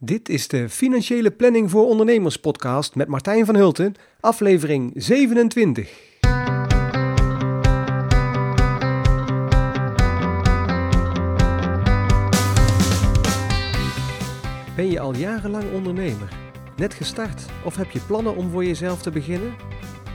Dit 0.00 0.28
is 0.28 0.48
de 0.48 0.68
Financiële 0.68 1.30
Planning 1.30 1.70
voor 1.70 1.86
Ondernemers 1.86 2.36
podcast 2.36 2.94
met 2.94 3.08
Martijn 3.08 3.46
van 3.46 3.54
Hulten, 3.54 3.94
aflevering 4.20 4.92
27. 4.94 5.90
Ben 14.76 14.90
je 14.90 15.00
al 15.00 15.14
jarenlang 15.14 15.72
ondernemer? 15.72 16.28
Net 16.76 16.94
gestart 16.94 17.46
of 17.64 17.76
heb 17.76 17.90
je 17.90 18.00
plannen 18.00 18.36
om 18.36 18.50
voor 18.50 18.64
jezelf 18.64 19.02
te 19.02 19.10
beginnen? 19.10 19.54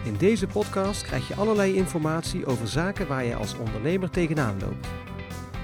In 0.06 0.16
deze 0.18 0.48
podcast 0.48 1.04
krijg 1.04 1.28
je 1.28 1.36
allerlei 1.36 1.76
informatie 1.76 2.46
over 2.46 2.68
zaken 2.68 3.08
waar 3.08 3.26
je 3.26 3.36
als 3.36 3.58
ondernemer 3.58 4.10
tegenaan 4.10 4.60
loopt. 4.60 4.88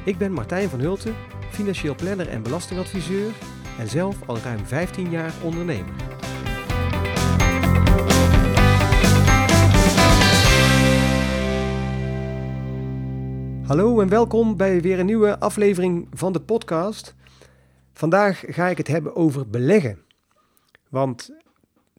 Ik 0.05 0.17
ben 0.17 0.31
Martijn 0.31 0.69
van 0.69 0.79
Hulten, 0.79 1.15
financieel 1.51 1.95
planner 1.95 2.27
en 2.27 2.43
belastingadviseur 2.43 3.31
en 3.79 3.87
zelf 3.87 4.27
al 4.27 4.37
ruim 4.37 4.65
15 4.65 5.09
jaar 5.09 5.33
ondernemer. 5.43 5.93
Hallo 13.63 14.01
en 14.01 14.09
welkom 14.09 14.57
bij 14.57 14.81
weer 14.81 14.99
een 14.99 15.05
nieuwe 15.05 15.39
aflevering 15.39 16.07
van 16.13 16.33
de 16.33 16.41
podcast. 16.41 17.15
Vandaag 17.93 18.43
ga 18.47 18.67
ik 18.67 18.77
het 18.77 18.87
hebben 18.87 19.15
over 19.15 19.49
beleggen. 19.49 19.99
Want 20.89 21.29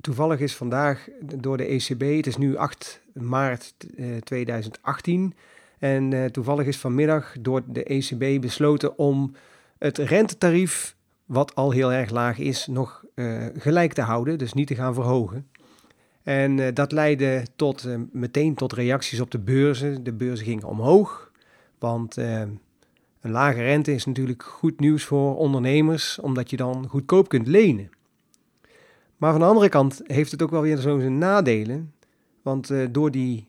toevallig 0.01 0.41
is 0.41 0.57
vandaag 0.57 1.09
door 1.23 1.57
de 1.57 1.65
ECB, 1.65 2.17
het 2.17 2.27
is 2.27 2.37
nu 2.37 2.57
8 2.57 3.03
maart 3.13 3.75
2018, 4.25 5.35
eh, 5.79 5.95
en 5.95 6.11
uh, 6.11 6.25
toevallig 6.25 6.67
is 6.67 6.79
vanmiddag 6.79 7.35
door 7.41 7.63
de 7.67 7.85
ECB 7.85 8.41
besloten 8.41 8.99
om 8.99 9.35
het 9.79 9.99
rentetarief 9.99 10.99
wat 11.31 11.55
al 11.55 11.71
heel 11.71 11.93
erg 11.93 12.11
laag 12.11 12.39
is, 12.39 12.67
nog 12.67 13.05
uh, 13.15 13.47
gelijk 13.55 13.93
te 13.93 14.01
houden, 14.01 14.39
dus 14.39 14.53
niet 14.53 14.67
te 14.67 14.75
gaan 14.75 14.95
verhogen. 14.95 15.49
En 16.23 16.59
uh, 16.59 16.69
dat 16.75 16.93
leidde 16.93 17.47
tot, 17.57 17.87
uh, 17.87 17.97
meteen 18.13 18.55
tot 18.55 18.73
reacties 18.73 19.21
op 19.21 19.31
de 19.31 19.39
beurzen. 19.39 20.05
De 20.05 20.13
beurzen 20.13 20.47
gingen 20.47 20.65
omhoog, 20.65 21.31
want 21.79 22.17
een 22.17 22.61
lage 23.21 23.63
rente 23.63 23.95
is 23.95 24.05
natuurlijk 24.05 24.43
goed 24.43 24.81
nieuws 24.81 25.05
voor 25.05 25.37
ondernemers, 25.37 26.19
omdat 26.19 26.51
je 26.51 26.57
dan 26.57 26.89
goedkoop 26.89 27.29
kunt 27.29 27.47
lenen. 27.47 27.91
Maar 29.17 29.31
van 29.31 29.41
de 29.41 29.47
andere 29.47 29.69
kant 29.69 30.01
heeft 30.07 30.31
het 30.31 30.43
ook 30.43 30.51
wel 30.51 30.63
weer 30.63 30.79
zo'n 30.79 31.19
nadelen, 31.19 31.93
want 32.43 32.73
door 32.91 33.11
die 33.11 33.49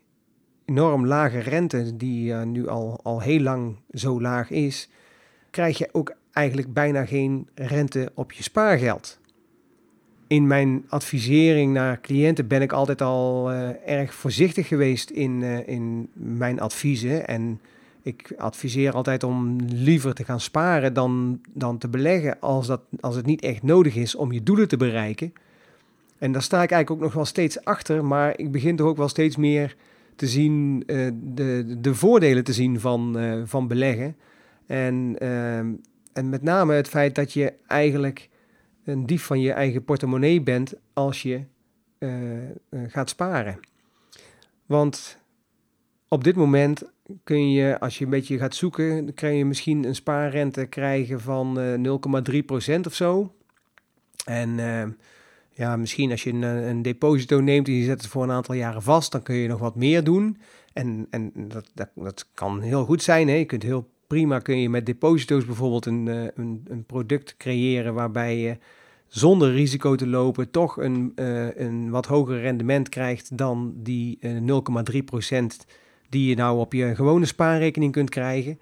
enorm 0.65 1.05
lage 1.05 1.39
rente, 1.39 1.97
die 1.97 2.33
nu 2.33 2.67
al, 2.67 2.99
al 3.03 3.21
heel 3.21 3.41
lang 3.41 3.75
zo 3.91 4.21
laag 4.21 4.49
is, 4.49 4.89
krijg 5.49 5.77
je 5.77 5.89
ook 5.91 6.19
eigenlijk 6.31 6.73
bijna 6.73 7.05
geen 7.05 7.47
rente 7.55 8.11
op 8.13 8.31
je 8.31 8.43
spaargeld. 8.43 9.19
In 10.27 10.47
mijn 10.47 10.85
advisering 10.89 11.73
naar 11.73 12.01
cliënten 12.01 12.47
ben 12.47 12.61
ik 12.61 12.71
altijd 12.71 13.01
al 13.01 13.51
uh, 13.51 13.69
erg 13.85 14.13
voorzichtig 14.13 14.67
geweest 14.67 15.09
in, 15.09 15.41
uh, 15.41 15.67
in 15.67 16.09
mijn 16.13 16.59
adviezen. 16.59 17.27
En 17.27 17.59
ik 18.01 18.33
adviseer 18.37 18.93
altijd 18.93 19.23
om 19.23 19.55
liever 19.73 20.13
te 20.13 20.23
gaan 20.23 20.39
sparen 20.39 20.93
dan, 20.93 21.41
dan 21.53 21.77
te 21.77 21.87
beleggen 21.87 22.39
als, 22.39 22.67
dat, 22.67 22.81
als 22.99 23.15
het 23.15 23.25
niet 23.25 23.41
echt 23.41 23.63
nodig 23.63 23.95
is 23.95 24.15
om 24.15 24.31
je 24.31 24.43
doelen 24.43 24.67
te 24.67 24.77
bereiken. 24.77 25.33
En 26.17 26.31
daar 26.31 26.41
sta 26.41 26.63
ik 26.63 26.71
eigenlijk 26.71 26.91
ook 26.91 27.07
nog 27.07 27.15
wel 27.15 27.25
steeds 27.25 27.63
achter, 27.63 28.05
maar 28.05 28.37
ik 28.37 28.51
begin 28.51 28.75
toch 28.75 28.87
ook 28.87 28.97
wel 28.97 29.09
steeds 29.09 29.35
meer 29.35 29.75
te 30.15 30.27
zien, 30.27 30.83
uh, 30.85 31.11
de, 31.23 31.77
de 31.79 31.95
voordelen 31.95 32.43
te 32.43 32.53
zien 32.53 32.79
van, 32.79 33.17
van 33.45 33.67
beleggen. 33.67 34.15
En 34.65 35.15
ehm, 35.19 35.67
en 36.13 36.29
met 36.29 36.41
name 36.41 36.73
het 36.73 36.87
feit 36.87 37.15
dat 37.15 37.33
je 37.33 37.53
eigenlijk 37.67 38.29
een 38.83 39.05
dief 39.05 39.23
van 39.23 39.41
je 39.41 39.51
eigen 39.51 39.83
portemonnee 39.83 40.41
bent 40.41 40.73
als 40.93 41.21
je 41.21 41.43
uh, 41.99 42.43
uh, 42.43 42.49
gaat 42.69 43.09
sparen. 43.09 43.59
Want 44.65 45.17
op 46.07 46.23
dit 46.23 46.35
moment 46.35 46.83
kun 47.23 47.51
je, 47.51 47.79
als 47.79 47.97
je 47.97 48.03
een 48.03 48.09
beetje 48.09 48.37
gaat 48.37 48.55
zoeken, 48.55 49.13
kan 49.13 49.35
je 49.35 49.45
misschien 49.45 49.83
een 49.83 49.95
spaarrente 49.95 50.65
krijgen 50.65 51.21
van 51.21 51.59
uh, 51.59 51.99
0,3% 52.75 52.79
of 52.85 52.93
zo. 52.93 53.35
En 54.25 54.59
ja, 55.49 55.77
misschien 55.77 56.11
als 56.11 56.23
je 56.23 56.29
een, 56.29 56.41
een, 56.41 56.81
deposito 56.81 57.39
neemt 57.39 57.67
en 57.67 57.73
je 57.73 57.83
zet 57.83 58.01
het 58.01 58.11
voor 58.11 58.23
een 58.23 58.31
aantal 58.31 58.55
jaren 58.55 58.81
vast, 58.81 59.11
dan 59.11 59.23
kun 59.23 59.35
je 59.35 59.47
nog 59.47 59.59
wat 59.59 59.75
meer 59.75 60.03
doen. 60.03 60.37
En, 60.73 61.07
en 61.09 61.31
dat, 61.35 61.71
dat, 61.73 61.89
dat 61.95 62.29
kan 62.33 62.61
heel 62.61 62.85
goed 62.85 63.03
zijn. 63.03 63.27
Hè? 63.27 63.33
Je 63.33 63.45
kunt 63.45 63.63
heel 63.63 63.89
prima 64.11 64.39
kun 64.39 64.59
je 64.59 64.69
met 64.69 64.85
deposito's 64.85 65.45
bijvoorbeeld 65.45 65.85
een, 65.85 66.07
eh, 66.07 66.23
een, 66.35 66.65
een 66.67 66.83
product 66.83 67.35
creëren 67.37 67.93
waarbij 67.93 68.37
je 68.37 68.57
zonder 69.07 69.51
risico 69.51 69.95
te 69.95 70.07
lopen 70.07 70.51
toch 70.51 70.77
een, 70.77 71.11
uh, 71.15 71.55
een 71.55 71.89
wat 71.89 72.05
hoger 72.05 72.41
rendement 72.41 72.89
krijgt 72.89 73.37
dan 73.37 73.73
die 73.75 74.17
uh, 74.21 74.37
eh, 74.37 74.43
0,3% 74.43 75.65
die 76.09 76.29
je 76.29 76.35
nou 76.35 76.59
op 76.59 76.73
je 76.73 76.95
gewone 76.95 77.25
spaarrekening 77.25 77.91
kunt 77.91 78.09
krijgen. 78.09 78.59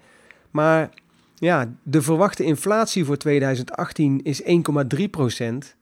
Maar 0.50 0.90
ja, 1.34 1.74
de 1.82 2.02
verwachte 2.02 2.44
inflatie 2.44 3.04
voor 3.04 3.16
2018 3.16 4.22
is 4.22 4.42
1,3%. 4.42 5.76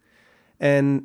En 0.57 1.05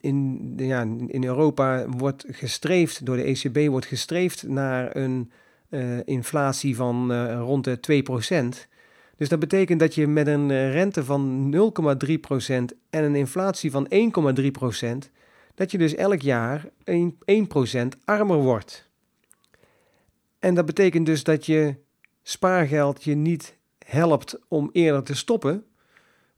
in, 0.00 0.52
ja, 0.56 0.80
in 1.06 1.24
Europa 1.24 1.88
wordt 1.88 2.24
gestreefd, 2.28 3.06
door 3.06 3.16
de 3.16 3.22
ECB 3.22 3.68
wordt 3.68 3.86
gestreefd 3.86 4.48
naar 4.48 4.96
een 4.96 5.30
uh, 5.70 5.98
inflatie 6.04 6.76
van 6.76 7.12
uh, 7.12 7.38
rond 7.40 7.64
de 7.64 8.04
2%. 8.66 8.70
Dus 9.16 9.28
dat 9.28 9.38
betekent 9.38 9.80
dat 9.80 9.94
je 9.94 10.06
met 10.06 10.26
een 10.26 10.48
uh, 10.48 10.72
rente 10.72 11.04
van 11.04 11.54
0,3% 11.54 12.50
en 12.90 13.04
een 13.04 13.14
inflatie 13.14 13.70
van 13.70 13.88
1,3%, 13.92 15.10
dat 15.54 15.70
je 15.70 15.78
dus 15.78 15.94
elk 15.94 16.20
jaar 16.20 16.64
1%, 16.64 16.70
1 17.24 17.48
armer 18.04 18.38
wordt. 18.38 18.90
En 20.38 20.54
dat 20.54 20.66
betekent 20.66 21.06
dus 21.06 21.24
dat 21.24 21.46
je 21.46 21.74
spaargeld 22.22 23.04
je 23.04 23.14
niet 23.14 23.56
helpt 23.86 24.38
om 24.48 24.70
eerder 24.72 25.02
te 25.02 25.14
stoppen, 25.14 25.64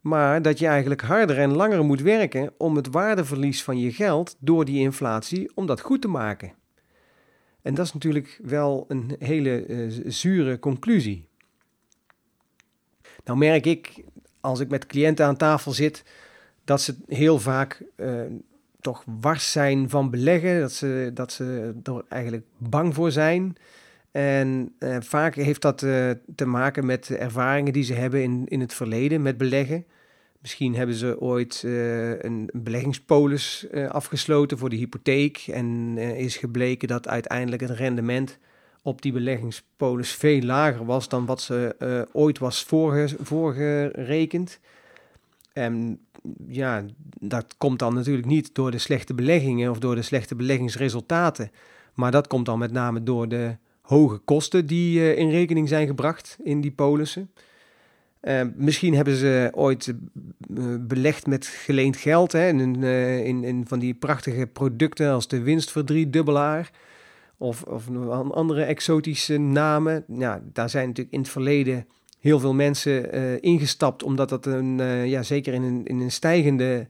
maar 0.00 0.42
dat 0.42 0.58
je 0.58 0.66
eigenlijk 0.66 1.00
harder 1.00 1.38
en 1.38 1.56
langer 1.56 1.84
moet 1.84 2.00
werken 2.00 2.52
om 2.58 2.76
het 2.76 2.90
waardeverlies 2.90 3.62
van 3.62 3.78
je 3.78 3.92
geld 3.92 4.36
door 4.38 4.64
die 4.64 4.80
inflatie 4.80 5.50
om 5.54 5.66
dat 5.66 5.80
goed 5.80 6.00
te 6.00 6.08
maken. 6.08 6.52
En 7.68 7.74
dat 7.74 7.86
is 7.86 7.92
natuurlijk 7.92 8.40
wel 8.42 8.84
een 8.88 9.16
hele 9.18 9.66
uh, 9.66 10.02
zure 10.06 10.58
conclusie. 10.58 11.28
Nou 13.24 13.38
merk 13.38 13.66
ik, 13.66 14.04
als 14.40 14.60
ik 14.60 14.68
met 14.68 14.86
cliënten 14.86 15.26
aan 15.26 15.36
tafel 15.36 15.72
zit, 15.72 16.04
dat 16.64 16.80
ze 16.80 16.94
heel 17.06 17.38
vaak 17.38 17.82
uh, 17.96 18.20
toch 18.80 19.04
wars 19.20 19.52
zijn 19.52 19.90
van 19.90 20.10
beleggen, 20.10 20.60
dat 20.60 20.72
ze, 20.72 21.10
dat 21.14 21.32
ze 21.32 21.74
er 21.82 22.04
eigenlijk 22.08 22.46
bang 22.58 22.94
voor 22.94 23.10
zijn. 23.10 23.56
En 24.10 24.74
uh, 24.78 24.96
vaak 25.00 25.34
heeft 25.34 25.62
dat 25.62 25.78
te 26.34 26.46
maken 26.46 26.86
met 26.86 27.10
ervaringen 27.10 27.72
die 27.72 27.84
ze 27.84 27.94
hebben 27.94 28.22
in, 28.22 28.44
in 28.48 28.60
het 28.60 28.74
verleden 28.74 29.22
met 29.22 29.36
beleggen. 29.36 29.84
Misschien 30.40 30.74
hebben 30.74 30.94
ze 30.94 31.20
ooit 31.20 31.62
uh, 31.64 32.22
een 32.22 32.50
beleggingspolis 32.52 33.66
uh, 33.70 33.88
afgesloten 33.88 34.58
voor 34.58 34.68
de 34.68 34.76
hypotheek 34.76 35.44
en 35.46 35.94
uh, 35.96 36.18
is 36.20 36.36
gebleken 36.36 36.88
dat 36.88 37.08
uiteindelijk 37.08 37.62
het 37.62 37.70
rendement 37.70 38.38
op 38.82 39.02
die 39.02 39.12
beleggingspolis 39.12 40.12
veel 40.12 40.40
lager 40.40 40.84
was 40.84 41.08
dan 41.08 41.26
wat 41.26 41.40
ze 41.40 41.76
ooit 42.12 42.38
was 42.38 42.62
voorge 42.62 43.16
voorgerekend. 43.20 44.60
En 45.52 46.00
ja, 46.48 46.84
dat 47.20 47.54
komt 47.56 47.78
dan 47.78 47.94
natuurlijk 47.94 48.26
niet 48.26 48.54
door 48.54 48.70
de 48.70 48.78
slechte 48.78 49.14
beleggingen 49.14 49.70
of 49.70 49.78
door 49.78 49.94
de 49.94 50.02
slechte 50.02 50.34
beleggingsresultaten, 50.34 51.50
maar 51.94 52.10
dat 52.10 52.26
komt 52.26 52.46
dan 52.46 52.58
met 52.58 52.72
name 52.72 53.02
door 53.02 53.28
de 53.28 53.56
hoge 53.80 54.18
kosten 54.18 54.66
die 54.66 55.16
in 55.16 55.30
rekening 55.30 55.68
zijn 55.68 55.86
gebracht 55.86 56.36
in 56.42 56.60
die 56.60 56.72
polissen. 56.72 57.30
Uh, 58.22 58.40
misschien 58.56 58.94
hebben 58.94 59.16
ze 59.16 59.50
ooit 59.54 59.86
uh, 59.86 60.74
belegd 60.80 61.26
met 61.26 61.46
geleend 61.46 61.96
geld 61.96 62.32
hè, 62.32 62.48
in, 62.48 62.82
uh, 62.82 63.24
in, 63.24 63.44
in, 63.44 63.64
van 63.66 63.78
die 63.78 63.94
prachtige 63.94 64.46
producten 64.46 65.10
als 65.10 65.28
de 65.28 65.40
winstverdriedubbelaar 65.40 66.70
of, 67.36 67.62
of 67.62 67.88
andere 68.30 68.62
exotische 68.62 69.38
namen. 69.38 70.04
Ja, 70.08 70.42
daar 70.52 70.70
zijn 70.70 70.86
natuurlijk 70.86 71.14
in 71.14 71.20
het 71.20 71.28
verleden 71.28 71.86
heel 72.20 72.40
veel 72.40 72.54
mensen 72.54 73.12
ingestapt, 73.40 74.02
omdat 74.02 74.28
dat 74.28 74.46
een, 74.46 74.78
ja, 75.08 75.22
zeker 75.22 75.54
in 75.54 75.62
een, 75.62 75.84
in 75.84 76.00
een 76.00 76.10
stijgende 76.10 76.86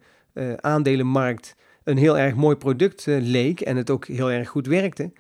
aandelenmarkt 0.56 1.56
een 1.84 1.96
heel 1.96 2.18
erg 2.18 2.34
mooi 2.34 2.56
product 2.56 3.04
leek 3.06 3.60
en 3.60 3.76
het 3.76 3.90
ook 3.90 4.06
heel 4.06 4.30
erg 4.30 4.48
goed 4.48 4.66
werkte. 4.66 5.12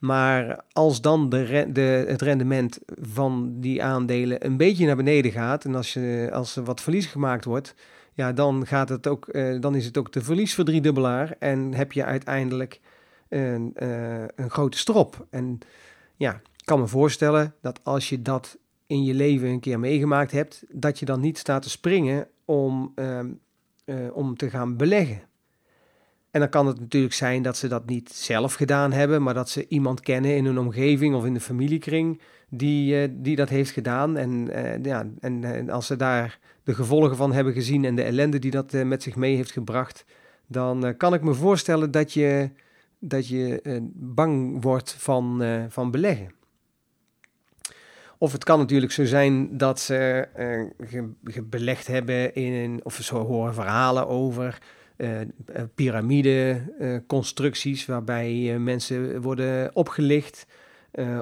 Maar 0.00 0.64
als 0.72 1.00
dan 1.00 1.28
de, 1.28 1.68
de, 1.72 2.04
het 2.08 2.22
rendement 2.22 2.78
van 3.00 3.60
die 3.60 3.82
aandelen 3.82 4.46
een 4.46 4.56
beetje 4.56 4.86
naar 4.86 4.96
beneden 4.96 5.32
gaat 5.32 5.64
en 5.64 5.74
als, 5.74 5.92
je, 5.92 6.30
als 6.32 6.56
er 6.56 6.64
wat 6.64 6.80
verlies 6.80 7.06
gemaakt 7.06 7.44
wordt, 7.44 7.74
ja, 8.14 8.32
dan, 8.32 8.66
gaat 8.66 8.88
het 8.88 9.06
ook, 9.06 9.28
uh, 9.32 9.60
dan 9.60 9.74
is 9.74 9.84
het 9.84 9.98
ook 9.98 10.12
de 10.12 10.22
verliesverdriedubbelaar 10.22 11.36
en 11.38 11.74
heb 11.74 11.92
je 11.92 12.04
uiteindelijk 12.04 12.80
een, 13.28 13.74
uh, 13.82 14.24
een 14.34 14.50
grote 14.50 14.78
strop. 14.78 15.26
En 15.30 15.58
ja, 16.16 16.32
ik 16.32 16.64
kan 16.64 16.80
me 16.80 16.86
voorstellen 16.86 17.54
dat 17.60 17.80
als 17.82 18.08
je 18.08 18.22
dat 18.22 18.58
in 18.86 19.04
je 19.04 19.14
leven 19.14 19.48
een 19.48 19.60
keer 19.60 19.80
meegemaakt 19.80 20.30
hebt, 20.30 20.64
dat 20.68 20.98
je 20.98 21.04
dan 21.04 21.20
niet 21.20 21.38
staat 21.38 21.62
te 21.62 21.70
springen 21.70 22.28
om, 22.44 22.92
ehm, 22.94 23.30
eh, 23.84 23.96
om 24.12 24.36
te 24.36 24.50
gaan 24.50 24.76
beleggen. 24.76 25.22
En 26.30 26.40
dan 26.40 26.48
kan 26.48 26.66
het 26.66 26.80
natuurlijk 26.80 27.14
zijn 27.14 27.42
dat 27.42 27.56
ze 27.56 27.68
dat 27.68 27.86
niet 27.86 28.12
zelf 28.12 28.54
gedaan 28.54 28.92
hebben, 28.92 29.22
maar 29.22 29.34
dat 29.34 29.48
ze 29.48 29.68
iemand 29.68 30.00
kennen 30.00 30.36
in 30.36 30.44
hun 30.44 30.58
omgeving 30.58 31.14
of 31.14 31.24
in 31.24 31.34
de 31.34 31.40
familiekring 31.40 32.20
die, 32.48 33.02
uh, 33.02 33.08
die 33.12 33.36
dat 33.36 33.48
heeft 33.48 33.70
gedaan. 33.70 34.16
En, 34.16 34.30
uh, 34.30 34.84
ja, 34.84 35.06
en, 35.20 35.44
en, 35.44 35.70
als 35.70 35.86
ze 35.86 35.96
daar 35.96 36.38
de 36.64 36.74
gevolgen 36.74 37.16
van 37.16 37.32
hebben 37.32 37.52
gezien 37.52 37.84
en 37.84 37.94
de 37.94 38.02
ellende 38.02 38.38
die 38.38 38.50
dat 38.50 38.72
met 38.72 39.02
zich 39.02 39.16
mee 39.16 39.36
heeft 39.36 39.50
gebracht, 39.50 40.04
dan 40.46 40.94
kan 40.96 41.14
ik 41.14 41.22
me 41.22 41.34
voorstellen 41.34 41.90
dat 41.90 42.12
je, 42.12 42.50
dat 42.98 43.28
je 43.28 43.60
bang 43.94 44.62
wordt 44.62 44.92
van, 44.92 45.42
van 45.68 45.90
beleggen. 45.90 46.32
Of 48.18 48.32
het 48.32 48.44
kan 48.44 48.58
natuurlijk 48.58 48.92
zo 48.92 49.04
zijn 49.04 49.56
dat 49.56 49.80
ze 49.80 50.28
uh, 50.92 51.02
belegd 51.44 51.86
hebben 51.86 52.34
in, 52.34 52.80
of 52.82 52.94
ze 52.94 53.14
horen 53.14 53.54
verhalen 53.54 54.08
over 54.08 54.58
piramideconstructies 55.74 57.86
waarbij 57.86 58.58
mensen 58.58 59.22
worden 59.22 59.70
opgelicht. 59.74 60.46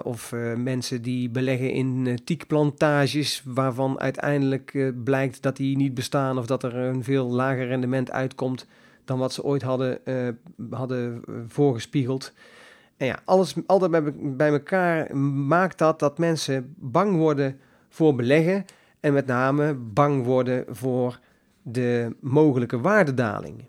of 0.02 0.32
mensen 0.56 1.02
die 1.02 1.30
beleggen 1.30 1.70
in 1.70 2.18
tiekplantages 2.24 3.42
waarvan 3.44 4.00
uiteindelijk 4.00 4.92
blijkt 5.04 5.42
dat 5.42 5.56
die 5.56 5.76
niet 5.76 5.94
bestaan 5.94 6.38
of 6.38 6.46
dat 6.46 6.62
er 6.62 6.74
een 6.74 7.04
veel 7.04 7.26
lager 7.26 7.66
rendement 7.66 8.10
uitkomt 8.10 8.66
dan 9.04 9.18
wat 9.18 9.32
ze 9.32 9.44
ooit 9.44 9.62
hadden, 9.62 9.98
hadden 10.70 11.22
voorgespiegeld. 11.46 12.32
En 12.96 13.06
ja, 13.06 13.20
alles 13.24 13.54
altijd 13.66 13.90
bij, 13.90 14.12
bij 14.16 14.50
elkaar 14.50 15.16
maakt 15.16 15.78
dat 15.78 15.98
dat 15.98 16.18
mensen 16.18 16.74
bang 16.76 17.16
worden 17.16 17.58
voor 17.88 18.14
beleggen 18.14 18.64
en 19.00 19.12
met 19.12 19.26
name 19.26 19.74
bang 19.74 20.24
worden 20.24 20.64
voor 20.68 21.18
de 21.72 22.16
mogelijke 22.20 22.80
waardedalingen. 22.80 23.68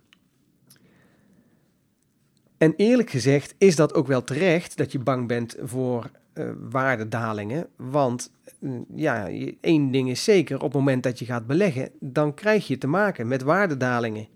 En 2.57 2.73
eerlijk 2.75 3.09
gezegd 3.09 3.55
is 3.57 3.75
dat 3.75 3.93
ook 3.93 4.07
wel 4.07 4.23
terecht 4.23 4.77
dat 4.77 4.91
je 4.91 4.99
bang 4.99 5.27
bent 5.27 5.55
voor 5.61 6.11
uh, 6.33 6.49
waardedalingen. 6.69 7.67
Want 7.75 8.31
uh, 8.59 8.71
ja, 8.95 9.29
één 9.61 9.91
ding 9.91 10.09
is 10.09 10.23
zeker, 10.23 10.55
op 10.55 10.61
het 10.61 10.73
moment 10.73 11.03
dat 11.03 11.19
je 11.19 11.25
gaat 11.25 11.47
beleggen, 11.47 11.89
dan 11.99 12.33
krijg 12.33 12.67
je 12.67 12.77
te 12.77 12.87
maken 12.87 13.27
met 13.27 13.41
waardedalingen. 13.41 14.27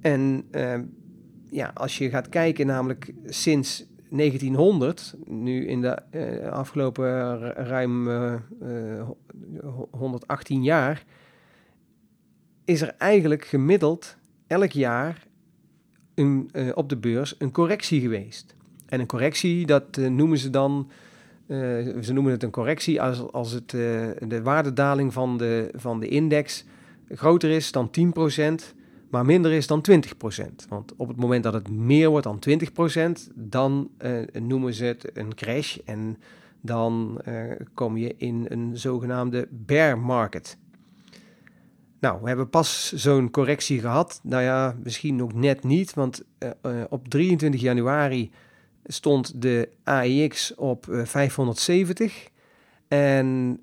En 0.00 0.44
uh, 0.50 0.74
ja, 1.50 1.70
als 1.74 1.98
je 1.98 2.10
gaat 2.10 2.28
kijken, 2.28 2.66
namelijk 2.66 3.12
sinds 3.26 3.86
1900, 4.10 5.14
nu 5.26 5.66
in 5.66 5.80
de 5.80 5.98
uh, 6.10 6.48
afgelopen 6.48 7.40
ruim 7.52 8.08
uh, 8.08 8.34
uh, 8.62 9.08
118 9.90 10.62
jaar, 10.62 11.04
is 12.70 12.80
er 12.80 12.94
eigenlijk 12.98 13.44
gemiddeld 13.44 14.16
elk 14.46 14.70
jaar 14.70 15.26
een, 16.14 16.48
eh, 16.52 16.68
op 16.74 16.88
de 16.88 16.96
beurs 16.96 17.34
een 17.38 17.52
correctie 17.52 18.00
geweest. 18.00 18.54
En 18.86 19.00
een 19.00 19.06
correctie, 19.06 19.66
dat 19.66 19.96
eh, 19.96 20.06
noemen 20.08 20.38
ze 20.38 20.50
dan, 20.50 20.90
ze 22.02 22.10
noemen 22.12 22.32
het 22.32 22.42
een 22.42 22.50
correctie 22.50 23.02
als, 23.02 23.32
als 23.32 23.52
het, 23.52 23.70
de 23.70 24.40
waardedaling 24.42 25.12
van 25.12 25.38
de, 25.38 25.70
van 25.74 26.00
de 26.00 26.08
index 26.08 26.64
groter 27.08 27.50
is 27.50 27.72
dan 27.72 27.90
10% 27.90 28.74
maar 29.10 29.24
minder 29.24 29.52
is 29.52 29.66
dan 29.66 29.84
20%. 29.90 29.94
Want 30.68 30.92
op 30.96 31.08
het 31.08 31.16
moment 31.16 31.42
dat 31.44 31.52
het 31.52 31.70
meer 31.70 32.08
wordt 32.08 32.24
dan 32.24 32.38
20%, 33.28 33.32
dan 33.34 33.90
noemen 34.32 34.74
ze 34.74 34.84
het 34.84 35.10
een 35.14 35.34
crash 35.34 35.78
en 35.84 36.18
dan 36.60 37.20
kom 37.74 37.96
je 37.96 38.14
in 38.16 38.46
een 38.48 38.78
zogenaamde 38.78 39.48
bear 39.50 39.98
market. 39.98 40.58
Nou, 42.00 42.20
we 42.22 42.28
hebben 42.28 42.50
pas 42.50 42.92
zo'n 42.92 43.30
correctie 43.30 43.80
gehad. 43.80 44.20
Nou 44.22 44.42
ja, 44.42 44.76
misschien 44.82 45.16
nog 45.16 45.32
net 45.32 45.64
niet, 45.64 45.94
want 45.94 46.22
uh, 46.38 46.50
op 46.88 47.08
23 47.08 47.60
januari 47.60 48.30
stond 48.84 49.42
de 49.42 49.68
AEX 49.84 50.54
op 50.54 50.86
570 50.88 52.28
en 52.88 53.60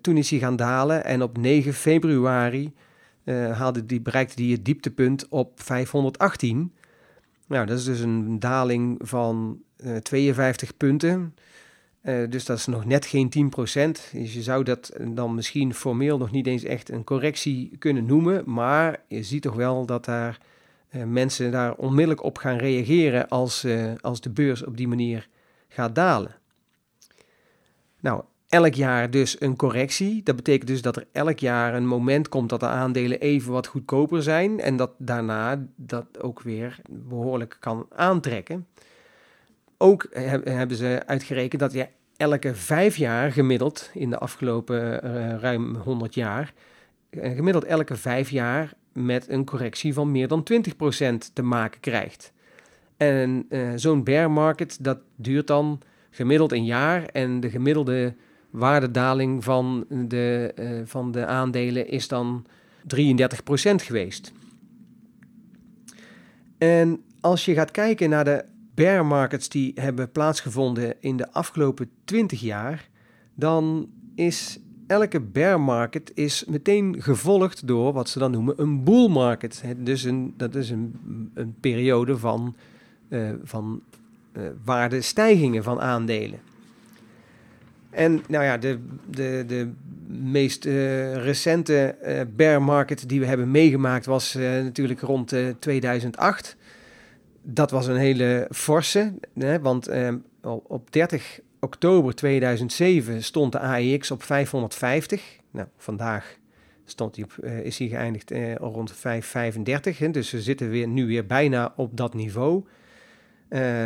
toen 0.00 0.16
is 0.16 0.30
hij 0.30 0.38
gaan 0.38 0.56
dalen 0.56 1.04
en 1.04 1.22
op 1.22 1.38
9 1.38 1.74
februari 1.74 2.72
die, 3.84 4.00
bereikte 4.00 4.36
die 4.36 4.52
het 4.52 4.64
dieptepunt 4.64 5.28
op 5.28 5.62
518. 5.62 6.72
Nou, 7.46 7.66
dat 7.66 7.78
is 7.78 7.84
dus 7.84 8.00
een 8.00 8.38
daling 8.38 8.98
van 9.02 9.62
uh, 9.84 9.96
eh, 9.96 10.02
52 10.02 10.76
punten. 10.76 11.34
Uh, 12.02 12.30
dus 12.30 12.44
dat 12.44 12.58
is 12.58 12.66
nog 12.66 12.84
net 12.84 13.06
geen 13.06 13.32
10%. 13.36 14.12
Dus 14.12 14.34
je 14.34 14.42
zou 14.42 14.64
dat 14.64 14.92
dan 15.08 15.34
misschien 15.34 15.74
formeel 15.74 16.18
nog 16.18 16.30
niet 16.30 16.46
eens 16.46 16.64
echt 16.64 16.90
een 16.90 17.04
correctie 17.04 17.76
kunnen 17.78 18.06
noemen. 18.06 18.42
Maar 18.46 19.02
je 19.08 19.22
ziet 19.22 19.42
toch 19.42 19.54
wel 19.54 19.86
dat 19.86 20.04
daar 20.04 20.38
mensen 21.04 21.50
daar 21.50 21.74
onmiddellijk 21.74 22.22
op 22.22 22.38
gaan 22.38 22.56
reageren 22.56 23.28
als, 23.28 23.66
als 24.00 24.20
de 24.20 24.30
beurs 24.30 24.64
op 24.64 24.76
die 24.76 24.88
manier 24.88 25.28
gaat 25.68 25.94
dalen. 25.94 26.36
Nou, 28.00 28.22
elk 28.50 28.74
jaar 28.74 29.10
dus 29.10 29.40
een 29.40 29.56
correctie. 29.56 30.22
Dat 30.22 30.36
betekent 30.36 30.66
dus 30.66 30.82
dat 30.82 30.96
er 30.96 31.06
elk 31.12 31.38
jaar 31.38 31.74
een 31.74 31.86
moment 31.86 32.28
komt 32.28 32.48
dat 32.48 32.60
de 32.60 32.66
aandelen 32.66 33.20
even 33.20 33.52
wat 33.52 33.66
goedkoper 33.66 34.22
zijn 34.22 34.60
en 34.60 34.76
dat 34.76 34.90
daarna 34.98 35.66
dat 35.76 36.22
ook 36.22 36.42
weer 36.42 36.80
behoorlijk 36.90 37.56
kan 37.60 37.86
aantrekken. 37.94 38.66
Ook 39.82 40.06
hebben 40.44 40.76
ze 40.76 41.02
uitgerekend 41.06 41.60
dat 41.60 41.72
je 41.72 41.88
elke 42.16 42.54
vijf 42.54 42.96
jaar 42.96 43.32
gemiddeld 43.32 43.90
in 43.94 44.10
de 44.10 44.18
afgelopen 44.18 45.04
uh, 45.04 45.38
ruim 45.38 45.74
100 45.74 46.14
jaar, 46.14 46.52
uh, 47.10 47.34
gemiddeld 47.34 47.64
elke 47.64 47.96
vijf 47.96 48.30
jaar 48.30 48.72
met 48.92 49.28
een 49.28 49.44
correctie 49.44 49.94
van 49.94 50.10
meer 50.10 50.28
dan 50.28 50.46
20% 50.52 50.56
te 51.32 51.42
maken 51.42 51.80
krijgt. 51.80 52.32
En 52.96 53.46
uh, 53.48 53.72
zo'n 53.76 54.04
bear 54.04 54.30
market 54.30 54.84
dat 54.84 54.98
duurt 55.16 55.46
dan 55.46 55.80
gemiddeld 56.10 56.52
een 56.52 56.64
jaar 56.64 57.04
en 57.04 57.40
de 57.40 57.50
gemiddelde 57.50 58.14
waardedaling 58.50 59.44
van 59.44 59.86
de, 59.88 60.52
van 60.84 61.12
de 61.12 61.26
aandelen 61.26 61.88
is 61.88 62.08
dan 62.08 62.46
33% 62.96 63.04
geweest. 63.74 64.32
En 66.58 67.02
als 67.20 67.44
je 67.44 67.54
gaat 67.54 67.70
kijken 67.70 68.10
naar 68.10 68.24
de 68.24 68.44
bear 68.80 69.06
markets 69.06 69.48
die 69.48 69.72
hebben 69.74 70.10
plaatsgevonden 70.10 70.94
in 71.00 71.16
de 71.16 71.32
afgelopen 71.32 71.90
20 72.04 72.40
jaar, 72.40 72.88
dan 73.34 73.88
is 74.14 74.58
elke 74.86 75.20
bear 75.20 75.60
market 75.60 76.12
is 76.14 76.44
meteen 76.44 76.96
gevolgd 76.98 77.66
door 77.66 77.92
wat 77.92 78.08
ze 78.08 78.18
dan 78.18 78.30
noemen 78.30 78.54
een 78.56 78.84
bull 78.84 79.08
market. 79.08 79.62
Dus 79.76 80.04
een, 80.04 80.34
dat 80.36 80.54
is 80.54 80.70
een, 80.70 80.94
een 81.34 81.54
periode 81.60 82.18
van, 82.18 82.56
uh, 83.08 83.30
van 83.42 83.82
uh, 84.32 84.42
waardestijgingen 84.64 85.62
van 85.62 85.80
aandelen. 85.80 86.38
En 87.90 88.22
nou 88.28 88.44
ja, 88.44 88.58
de, 88.58 88.78
de, 89.10 89.44
de 89.46 89.70
meest 90.06 90.64
uh, 90.64 91.14
recente 91.14 91.96
bear 92.36 92.62
market 92.62 93.08
die 93.08 93.20
we 93.20 93.26
hebben 93.26 93.50
meegemaakt 93.50 94.06
was 94.06 94.34
natuurlijk 94.34 95.00
rond 95.00 95.34
2008. 95.58 96.56
Dat 97.42 97.70
was 97.70 97.86
een 97.86 97.96
hele 97.96 98.48
forse, 98.50 99.12
hè, 99.34 99.60
want 99.60 99.90
op 100.42 100.92
30 100.92 101.40
oktober 101.60 102.14
2007 102.14 103.22
stond 103.22 103.52
de 103.52 103.58
AEX 103.58 104.10
op 104.10 104.22
550. 104.22 105.38
Nou, 105.50 105.66
vandaag 105.76 106.38
stond 106.84 107.14
die 107.14 107.24
op, 107.24 107.44
is 107.44 107.78
hij 107.78 107.88
geëindigd 107.88 108.32
rond 108.56 108.92
535. 108.92 109.98
Hè, 109.98 110.10
dus 110.10 110.30
we 110.30 110.42
zitten 110.42 110.70
weer, 110.70 110.88
nu 110.88 111.06
weer 111.06 111.26
bijna 111.26 111.72
op 111.76 111.96
dat 111.96 112.14
niveau. 112.14 112.64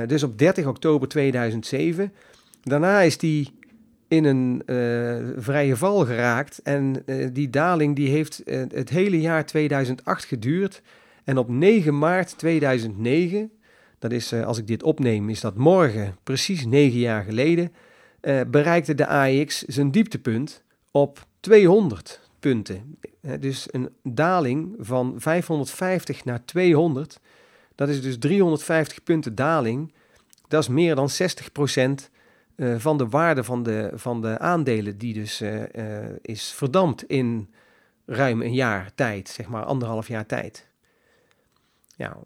dus 0.07 0.23
op 0.23 0.39
30 0.39 0.67
oktober 0.67 1.09
2007. 1.09 2.13
Daarna 2.63 3.01
is 3.01 3.19
die 3.19 3.53
in 4.09 4.25
een 4.25 4.63
vrije 5.37 5.77
val 5.77 6.07
geraakt. 6.07 6.61
En 6.63 7.05
die 7.33 7.51
daling 7.51 7.97
die 7.97 8.09
heeft 8.09 8.43
het 8.69 8.91
hele 8.91 9.21
jaar 9.21 9.47
2008 9.47 10.25
geduurd. 10.25 10.83
En 11.25 11.39
op 11.39 11.49
9 11.49 11.99
maart 11.99 12.39
2009, 12.39 13.53
dat 13.99 14.13
is 14.13 14.33
als 14.33 14.59
ik 14.59 14.67
dit 14.67 14.83
opneem, 14.83 15.29
is 15.29 15.41
dat 15.41 15.57
morgen 15.57 16.17
precies 16.23 16.67
9 16.67 16.99
jaar 16.99 17.23
geleden, 17.23 17.73
bereikte 18.47 18.95
de 18.95 19.07
AEX 19.07 19.63
zijn 19.63 19.91
dieptepunt 19.91 20.63
op 20.91 21.27
200 21.41 22.21
punten. 22.39 22.99
dus 23.41 23.67
een 23.71 23.89
daling 24.03 24.75
van 24.79 25.15
550 25.19 26.25
naar 26.25 26.45
200, 26.45 27.21
dat 27.75 27.89
is 27.89 28.03
dus 28.03 28.19
350 28.19 29.03
punten 29.03 29.35
daling. 29.35 29.93
Dat 30.49 30.63
is 30.63 30.69
meer 30.69 30.95
dan 30.95 31.09
60 31.09 31.53
procent 31.53 32.11
uh, 32.57 32.75
van 32.79 32.99
de 32.99 33.09
waarde 33.09 33.45
van 33.45 33.63
de, 33.63 33.91
van 33.95 34.21
de 34.21 34.39
aandelen, 34.39 34.99
die 34.99 35.15
dus 35.15 35.43
is 36.23 36.53
verdampt 36.53 37.05
in 37.05 37.49
ruim 38.07 38.43
een 38.43 38.55
jaar 38.55 38.91
tijd, 38.95 39.29
zeg 39.29 39.49
maar 39.49 39.65
anderhalf 39.65 40.09
jaar 40.09 40.27
tijd. 40.27 40.67
Ja, 41.97 42.17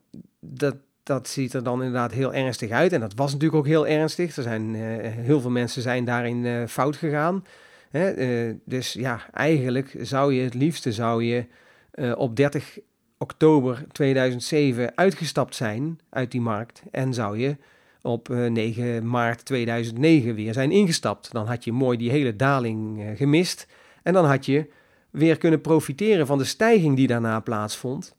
dat, 0.41 0.77
dat 1.03 1.29
ziet 1.29 1.55
er 1.55 1.63
dan 1.63 1.79
inderdaad 1.79 2.13
heel 2.13 2.35
ernstig 2.35 2.71
uit. 2.71 2.93
En 2.93 3.01
dat 3.01 3.15
was 3.15 3.33
natuurlijk 3.33 3.59
ook 3.59 3.67
heel 3.67 3.87
ernstig. 3.87 4.37
Er 4.37 4.43
zijn 4.43 4.75
heel 4.75 5.41
veel 5.41 5.51
mensen 5.51 5.83
zijn 5.83 6.05
daarin 6.05 6.69
fout 6.69 6.97
gegaan. 6.97 7.45
Hè, 7.91 8.11
eh, 8.11 8.55
dus 8.65 8.93
ja, 8.93 9.21
eigenlijk 9.33 9.95
zou 10.01 10.35
je 10.35 10.43
het 10.43 10.55
liefste 10.55 10.93
zou 10.93 11.25
je 11.25 11.47
eh, 11.91 12.13
op 12.17 12.37
30 12.37 12.79
oktober 13.19 13.85
2007 13.93 14.97
uitgestapt 14.97 15.55
zijn 15.55 16.01
uit 16.11 16.31
die 16.31 16.41
markt 16.41 16.83
en 16.91 17.15
zou 17.15 17.39
je 17.39 17.57
op 18.03 18.29
9 18.29 19.09
maart 19.09 19.45
2009 19.45 20.35
weer 20.35 20.53
zijn 20.53 20.71
ingestapt. 20.71 21.33
Dan 21.33 21.47
had 21.47 21.65
je 21.65 21.73
mooi 21.73 21.99
die 21.99 22.11
hele 22.11 22.37
daling 22.37 23.05
gemist 23.17 23.67
en 24.03 24.13
dan 24.13 24.25
had 24.25 24.47
je 24.47 24.71
weer 25.11 25.39
kunnen 25.39 25.61
profiteren 25.61 26.27
van 26.27 26.39
de 26.39 26.45
stijging 26.45 26.97
die 26.97 27.07
daarna 27.07 27.41
plaatsvond. 27.41 28.17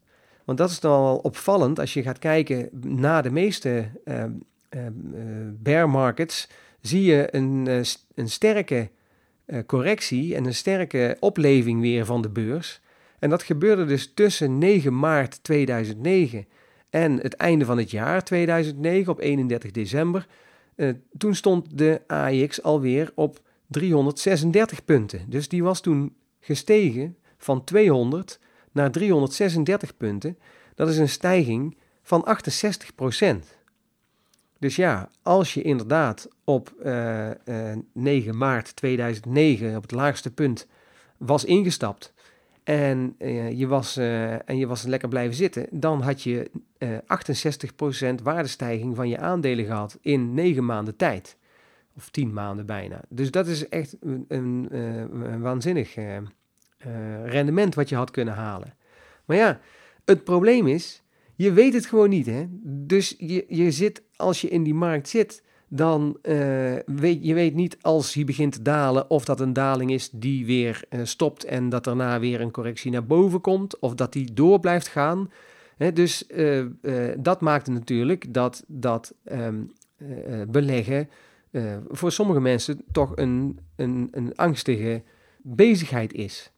Want 0.50 0.62
dat 0.62 0.70
is 0.70 0.80
dan 0.80 1.02
wel 1.02 1.16
opvallend 1.16 1.78
als 1.78 1.94
je 1.94 2.02
gaat 2.02 2.18
kijken 2.18 2.68
naar 2.80 3.22
de 3.22 3.30
meeste 3.30 3.90
uh, 4.04 4.24
bear 5.52 5.90
markets, 5.90 6.48
zie 6.80 7.02
je 7.02 7.28
een, 7.30 7.66
uh, 7.66 7.80
een 8.14 8.28
sterke 8.28 8.90
correctie 9.66 10.34
en 10.34 10.44
een 10.44 10.54
sterke 10.54 11.16
opleving 11.20 11.80
weer 11.80 12.04
van 12.04 12.22
de 12.22 12.28
beurs. 12.28 12.80
En 13.18 13.30
dat 13.30 13.42
gebeurde 13.42 13.84
dus 13.84 14.12
tussen 14.14 14.58
9 14.58 14.98
maart 14.98 15.42
2009 15.44 16.46
en 16.90 17.20
het 17.20 17.34
einde 17.34 17.64
van 17.64 17.78
het 17.78 17.90
jaar 17.90 18.24
2009 18.24 19.12
op 19.12 19.20
31 19.20 19.70
december. 19.70 20.26
toen 21.18 21.34
stond 21.34 21.78
de 21.78 22.00
AX 22.06 22.62
alweer 22.62 23.12
op 23.14 23.40
336 23.66 24.84
punten. 24.84 25.20
Dus 25.28 25.48
die 25.48 25.62
was 25.62 25.80
toen 25.80 26.14
gestegen 26.40 27.16
van 27.38 27.64
200 27.64 28.38
naar 28.72 28.90
336 28.90 29.96
punten. 29.96 30.38
Dat 30.74 30.88
is 30.88 30.98
een 30.98 31.08
stijging 31.08 31.76
van 32.02 32.36
68% 33.22 33.24
Dus 34.58 34.76
ja, 34.76 35.10
als 35.22 35.54
je 35.54 35.62
inderdaad 35.62 36.28
op 36.44 36.74
uh, 36.84 37.30
uh, 37.44 37.72
9 37.92 38.36
maart 38.36 38.76
2009 38.76 39.76
op 39.76 39.82
het 39.82 39.90
laagste 39.90 40.30
punt 40.30 40.66
was 41.16 41.44
ingestapt 41.44 42.14
en, 42.64 43.14
uh, 43.18 43.52
je, 43.58 43.66
was, 43.66 43.96
en 43.96 44.56
je 44.56 44.66
was 44.66 44.82
lekker 44.82 45.08
blijven 45.08 45.36
zitten, 45.36 45.66
dan 45.70 46.02
had 46.02 46.22
je 46.22 46.50
68% 46.78 48.22
waardestijging 48.22 48.96
van 48.96 49.08
je 49.08 49.18
aandelen 49.18 49.64
gehad 49.64 49.98
in 50.00 50.34
9 50.34 50.64
maanden 50.64 50.96
tijd. 50.96 51.38
Of 51.96 52.10
10 52.10 52.32
maanden 52.32 52.66
bijna. 52.66 53.02
Dus 53.08 53.30
dat 53.30 53.46
is 53.46 53.68
echt 53.68 53.96
een, 54.00 54.24
een, 54.28 54.68
een 54.70 55.40
waanzinnig 55.40 55.94
uh, 56.86 57.26
rendement 57.26 57.74
wat 57.74 57.88
je 57.88 57.96
had 57.96 58.10
kunnen 58.10 58.34
halen. 58.34 58.74
Maar 59.24 59.36
ja, 59.36 59.60
het 60.04 60.24
probleem 60.24 60.66
is, 60.66 61.02
je 61.34 61.52
weet 61.52 61.74
het 61.74 61.86
gewoon 61.86 62.08
niet. 62.08 62.26
Hè? 62.26 62.46
Dus 62.62 63.14
je, 63.18 63.44
je 63.48 63.70
zit, 63.70 64.02
als 64.16 64.40
je 64.40 64.48
in 64.48 64.62
die 64.62 64.74
markt 64.74 65.08
zit, 65.08 65.42
dan 65.68 66.18
uh, 66.22 66.74
weet 66.86 67.24
je 67.24 67.34
weet 67.34 67.54
niet 67.54 67.76
als 67.80 68.14
hij 68.14 68.24
begint 68.24 68.52
te 68.52 68.62
dalen 68.62 69.10
of 69.10 69.24
dat 69.24 69.40
een 69.40 69.52
daling 69.52 69.90
is 69.90 70.10
die 70.10 70.46
weer 70.46 70.84
uh, 70.90 71.00
stopt 71.04 71.44
en 71.44 71.68
dat 71.68 71.84
daarna 71.84 72.20
weer 72.20 72.40
een 72.40 72.50
correctie 72.50 72.90
naar 72.90 73.06
boven 73.06 73.40
komt 73.40 73.78
of 73.78 73.94
dat 73.94 74.12
die 74.12 74.32
door 74.32 74.60
blijft 74.60 74.88
gaan. 74.88 75.30
Dus 75.94 76.26
dat 77.16 77.40
maakte 77.40 77.70
natuurlijk 77.70 78.34
dat, 78.34 78.64
dat 78.66 79.14
um, 79.32 79.72
beleggen 80.48 81.08
voor 81.88 82.12
sommige 82.12 82.40
mensen 82.40 82.84
toch 82.92 83.12
een, 83.16 83.58
een, 83.76 84.08
een 84.10 84.36
angstige 84.36 85.02
bezigheid 85.42 86.12
is. 86.12 86.52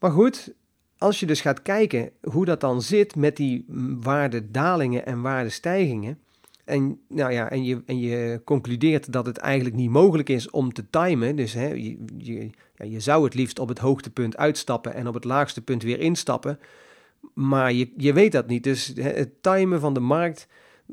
Maar 0.00 0.10
goed, 0.10 0.54
als 0.98 1.20
je 1.20 1.26
dus 1.26 1.40
gaat 1.40 1.62
kijken 1.62 2.10
hoe 2.22 2.44
dat 2.44 2.60
dan 2.60 2.82
zit 2.82 3.16
met 3.16 3.36
die 3.36 3.64
waardedalingen 4.00 5.06
en 5.06 5.20
waardestijgingen. 5.20 6.18
En, 6.64 7.00
nou 7.08 7.32
ja, 7.32 7.50
en, 7.50 7.64
je, 7.64 7.82
en 7.86 7.98
je 7.98 8.40
concludeert 8.44 9.12
dat 9.12 9.26
het 9.26 9.36
eigenlijk 9.36 9.76
niet 9.76 9.90
mogelijk 9.90 10.28
is 10.28 10.50
om 10.50 10.72
te 10.72 10.90
timen. 10.90 11.36
Dus 11.36 11.52
hè, 11.52 11.66
je, 11.66 12.04
je, 12.18 12.50
je 12.74 13.00
zou 13.00 13.24
het 13.24 13.34
liefst 13.34 13.58
op 13.58 13.68
het 13.68 13.78
hoogtepunt 13.78 14.36
uitstappen 14.36 14.94
en 14.94 15.08
op 15.08 15.14
het 15.14 15.24
laagste 15.24 15.62
punt 15.62 15.82
weer 15.82 16.00
instappen. 16.00 16.58
Maar 17.34 17.72
je, 17.72 17.92
je 17.96 18.12
weet 18.12 18.32
dat 18.32 18.46
niet. 18.46 18.64
Dus 18.64 18.92
het 18.94 19.42
timen 19.42 19.80
van 19.80 19.94
de 19.94 20.00
markt. 20.00 20.46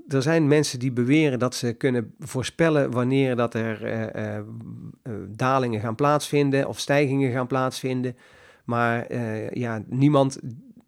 Er 0.07 0.21
zijn 0.21 0.47
mensen 0.47 0.79
die 0.79 0.91
beweren 0.91 1.39
dat 1.39 1.55
ze 1.55 1.73
kunnen 1.73 2.13
voorspellen 2.19 2.91
wanneer 2.91 3.35
dat 3.35 3.53
er 3.53 3.85
uh, 3.85 4.35
uh, 4.35 5.13
dalingen 5.29 5.81
gaan 5.81 5.95
plaatsvinden 5.95 6.67
of 6.67 6.79
stijgingen 6.79 7.31
gaan 7.31 7.47
plaatsvinden. 7.47 8.15
Maar 8.67 9.11
uh, 9.11 9.49
ja, 9.49 9.81
niemand, 9.85 10.39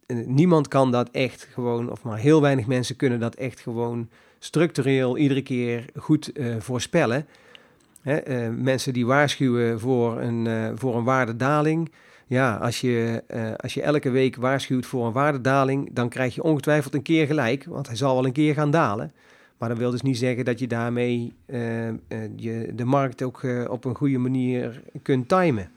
uh, 0.07 0.27
niemand 0.27 0.67
kan 0.67 0.91
dat 0.91 1.09
echt 1.12 1.48
gewoon, 1.53 1.91
of 1.91 2.03
maar 2.03 2.17
heel 2.17 2.41
weinig 2.41 2.67
mensen 2.67 2.95
kunnen 2.95 3.19
dat 3.19 3.36
echt 3.36 3.59
gewoon 3.59 4.09
structureel 4.39 5.17
iedere 5.17 5.41
keer 5.41 5.86
goed 5.95 6.31
uh, 6.33 6.55
voorspellen. 6.59 7.25
Hè, 8.01 8.51
mensen 8.51 8.93
die 8.93 9.05
waarschuwen 9.05 9.79
voor 9.79 10.21
een, 10.21 10.77
voor 10.77 10.95
een 10.95 11.03
waardedaling. 11.03 11.91
Ja, 12.27 12.55
als 12.55 12.81
je, 12.81 13.24
als 13.57 13.74
je 13.74 13.81
elke 13.81 14.09
week 14.09 14.36
waarschuwt 14.36 14.86
voor 14.86 15.05
een 15.05 15.12
waardedaling, 15.12 15.89
dan 15.93 16.09
krijg 16.09 16.36
je 16.36 16.43
ongetwijfeld 16.43 16.93
een 16.93 17.01
keer 17.01 17.25
gelijk, 17.25 17.65
want 17.65 17.88
hij 17.88 17.95
zal 17.95 18.15
wel 18.15 18.25
een 18.25 18.31
keer 18.31 18.53
gaan 18.53 18.71
dalen. 18.71 19.12
Maar 19.57 19.69
dat 19.69 19.77
wil 19.77 19.91
dus 19.91 20.01
niet 20.01 20.17
zeggen 20.17 20.45
dat 20.45 20.59
je 20.59 20.67
daarmee 20.67 21.33
je 22.36 22.71
de 22.74 22.86
markt 22.86 23.21
ook 23.21 23.43
op 23.67 23.86
een 23.86 23.95
goede 23.95 24.17
manier 24.17 24.81
kunt 25.01 25.27
timen. 25.27 25.69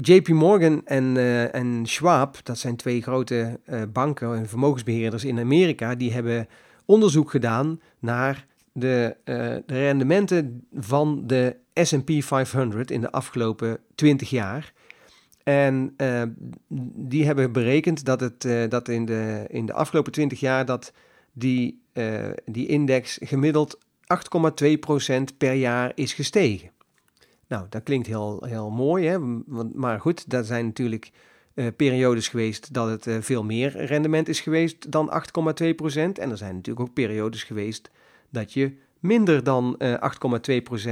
JP 0.00 0.28
Morgan 0.28 0.82
en, 0.84 1.04
uh, 1.04 1.54
en 1.54 1.86
Schwab, 1.86 2.36
dat 2.42 2.58
zijn 2.58 2.76
twee 2.76 3.02
grote 3.02 3.60
uh, 3.66 3.82
banken 3.92 4.36
en 4.36 4.48
vermogensbeheerders 4.48 5.24
in 5.24 5.38
Amerika, 5.38 5.94
die 5.94 6.12
hebben 6.12 6.48
onderzoek 6.84 7.30
gedaan 7.30 7.80
naar 7.98 8.46
de, 8.72 9.16
uh, 9.24 9.36
de 9.66 9.78
rendementen 9.78 10.66
van 10.74 11.22
de 11.26 11.56
SP 11.88 12.10
500 12.18 12.90
in 12.90 13.00
de 13.00 13.12
afgelopen 13.12 13.78
20 13.94 14.30
jaar. 14.30 14.72
En 15.42 15.96
die 16.94 17.24
hebben 17.24 17.52
berekend 17.52 18.04
dat, 18.04 18.20
het, 18.20 18.70
dat 18.70 18.88
in, 18.88 19.04
de, 19.04 19.44
in 19.48 19.66
de 19.66 19.72
afgelopen 19.72 20.12
20 20.12 20.40
jaar 20.40 20.64
dat 20.64 20.92
die, 21.32 21.82
die 22.44 22.66
index 22.66 23.18
gemiddeld 23.22 23.78
8,2% 25.30 25.36
per 25.38 25.52
jaar 25.52 25.92
is 25.94 26.12
gestegen. 26.12 26.70
Nou, 27.50 27.66
dat 27.68 27.82
klinkt 27.82 28.06
heel, 28.06 28.44
heel 28.46 28.70
mooi, 28.70 29.06
hè? 29.06 29.18
maar 29.74 30.00
goed, 30.00 30.30
dat 30.30 30.46
zijn 30.46 30.64
natuurlijk 30.64 31.10
uh, 31.54 31.66
periodes 31.76 32.28
geweest 32.28 32.74
dat 32.74 32.88
het 32.88 33.06
uh, 33.06 33.16
veel 33.20 33.44
meer 33.44 33.84
rendement 33.84 34.28
is 34.28 34.40
geweest 34.40 34.92
dan 34.92 35.12
8,2%. 35.12 35.14
En 35.94 36.30
er 36.30 36.36
zijn 36.36 36.54
natuurlijk 36.54 36.88
ook 36.88 36.94
periodes 36.94 37.42
geweest 37.42 37.90
dat 38.28 38.52
je 38.52 38.76
minder 38.98 39.44
dan 39.44 39.74
uh, 39.78 39.92
eh, 39.92 40.12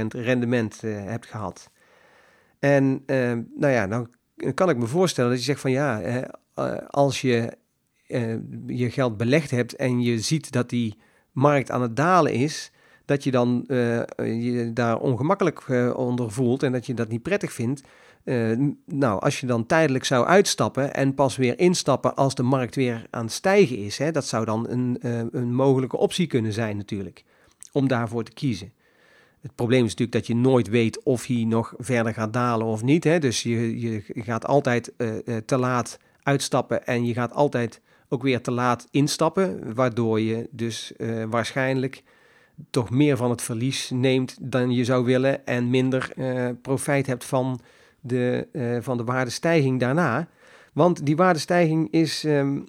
8,2% 0.01 0.05
rendement 0.07 0.81
hebt 0.81 1.25
gehad. 1.25 1.71
En 2.59 3.03
nou 3.55 3.73
ja, 3.73 3.87
dan 3.87 4.09
kan 4.53 4.69
ik 4.69 4.77
me 4.77 4.87
voorstellen 4.87 5.29
dat 5.29 5.39
je 5.39 5.45
zegt 5.45 5.61
van 5.61 5.71
ja, 5.71 6.23
als 6.87 7.21
je 7.21 7.57
je 8.67 8.91
geld 8.91 9.17
belegd 9.17 9.51
hebt 9.51 9.75
en 9.75 10.01
je 10.01 10.19
ziet 10.19 10.51
dat 10.51 10.69
die 10.69 10.97
markt 11.31 11.71
aan 11.71 11.81
het 11.81 11.95
dalen 11.95 12.33
is, 12.33 12.71
dat 13.09 13.23
je 13.23 13.31
dan 13.31 13.63
uh, 13.67 14.01
je 14.17 14.71
daar 14.73 14.99
ongemakkelijk 14.99 15.67
uh, 15.67 15.97
onder 15.97 16.31
voelt 16.31 16.63
en 16.63 16.71
dat 16.71 16.85
je 16.85 16.93
dat 16.93 17.07
niet 17.07 17.21
prettig 17.21 17.53
vindt. 17.53 17.81
Uh, 18.23 18.57
nou, 18.85 19.21
als 19.21 19.39
je 19.39 19.45
dan 19.47 19.65
tijdelijk 19.65 20.05
zou 20.05 20.25
uitstappen 20.25 20.93
en 20.93 21.13
pas 21.13 21.37
weer 21.37 21.59
instappen 21.59 22.15
als 22.15 22.35
de 22.35 22.43
markt 22.43 22.75
weer 22.75 23.07
aan 23.09 23.23
het 23.23 23.33
stijgen 23.33 23.77
is, 23.77 23.97
hè, 23.97 24.11
dat 24.11 24.25
zou 24.25 24.45
dan 24.45 24.69
een, 24.69 24.97
een 25.31 25.55
mogelijke 25.55 25.97
optie 25.97 26.27
kunnen 26.27 26.53
zijn 26.53 26.77
natuurlijk, 26.77 27.23
om 27.71 27.87
daarvoor 27.87 28.23
te 28.23 28.33
kiezen. 28.33 28.71
Het 29.41 29.55
probleem 29.55 29.83
is 29.85 29.89
natuurlijk 29.89 30.17
dat 30.17 30.27
je 30.27 30.35
nooit 30.35 30.67
weet 30.67 31.03
of 31.03 31.25
hij 31.25 31.43
nog 31.47 31.73
verder 31.77 32.13
gaat 32.13 32.33
dalen 32.33 32.67
of 32.67 32.83
niet. 32.83 33.03
Hè? 33.03 33.19
Dus 33.19 33.43
je, 33.43 33.79
je 33.79 34.03
gaat 34.07 34.45
altijd 34.45 34.93
te 35.45 35.57
laat 35.57 35.99
uitstappen 36.23 36.85
en 36.85 37.05
je 37.05 37.13
gaat 37.13 37.33
altijd 37.33 37.81
ook 38.09 38.21
weer 38.21 38.41
te 38.41 38.51
laat 38.51 38.87
instappen, 38.91 39.73
waardoor 39.73 40.19
je 40.19 40.47
dus 40.51 40.93
waarschijnlijk 41.29 42.03
toch 42.69 42.89
meer 42.89 43.17
van 43.17 43.29
het 43.29 43.41
verlies 43.41 43.89
neemt 43.89 44.37
dan 44.41 44.71
je 44.71 44.85
zou 44.85 45.05
willen 45.05 45.45
en 45.45 45.69
minder 45.69 46.11
uh, 46.15 46.49
profijt 46.61 47.07
hebt 47.07 47.25
van 47.25 47.59
de, 47.99 48.47
uh, 48.51 48.77
van 48.81 48.97
de 48.97 49.03
waardestijging 49.03 49.79
daarna. 49.79 50.27
Want 50.73 51.05
die 51.05 51.15
waardestijging 51.15 51.91
is 51.91 52.23
um, 52.23 52.63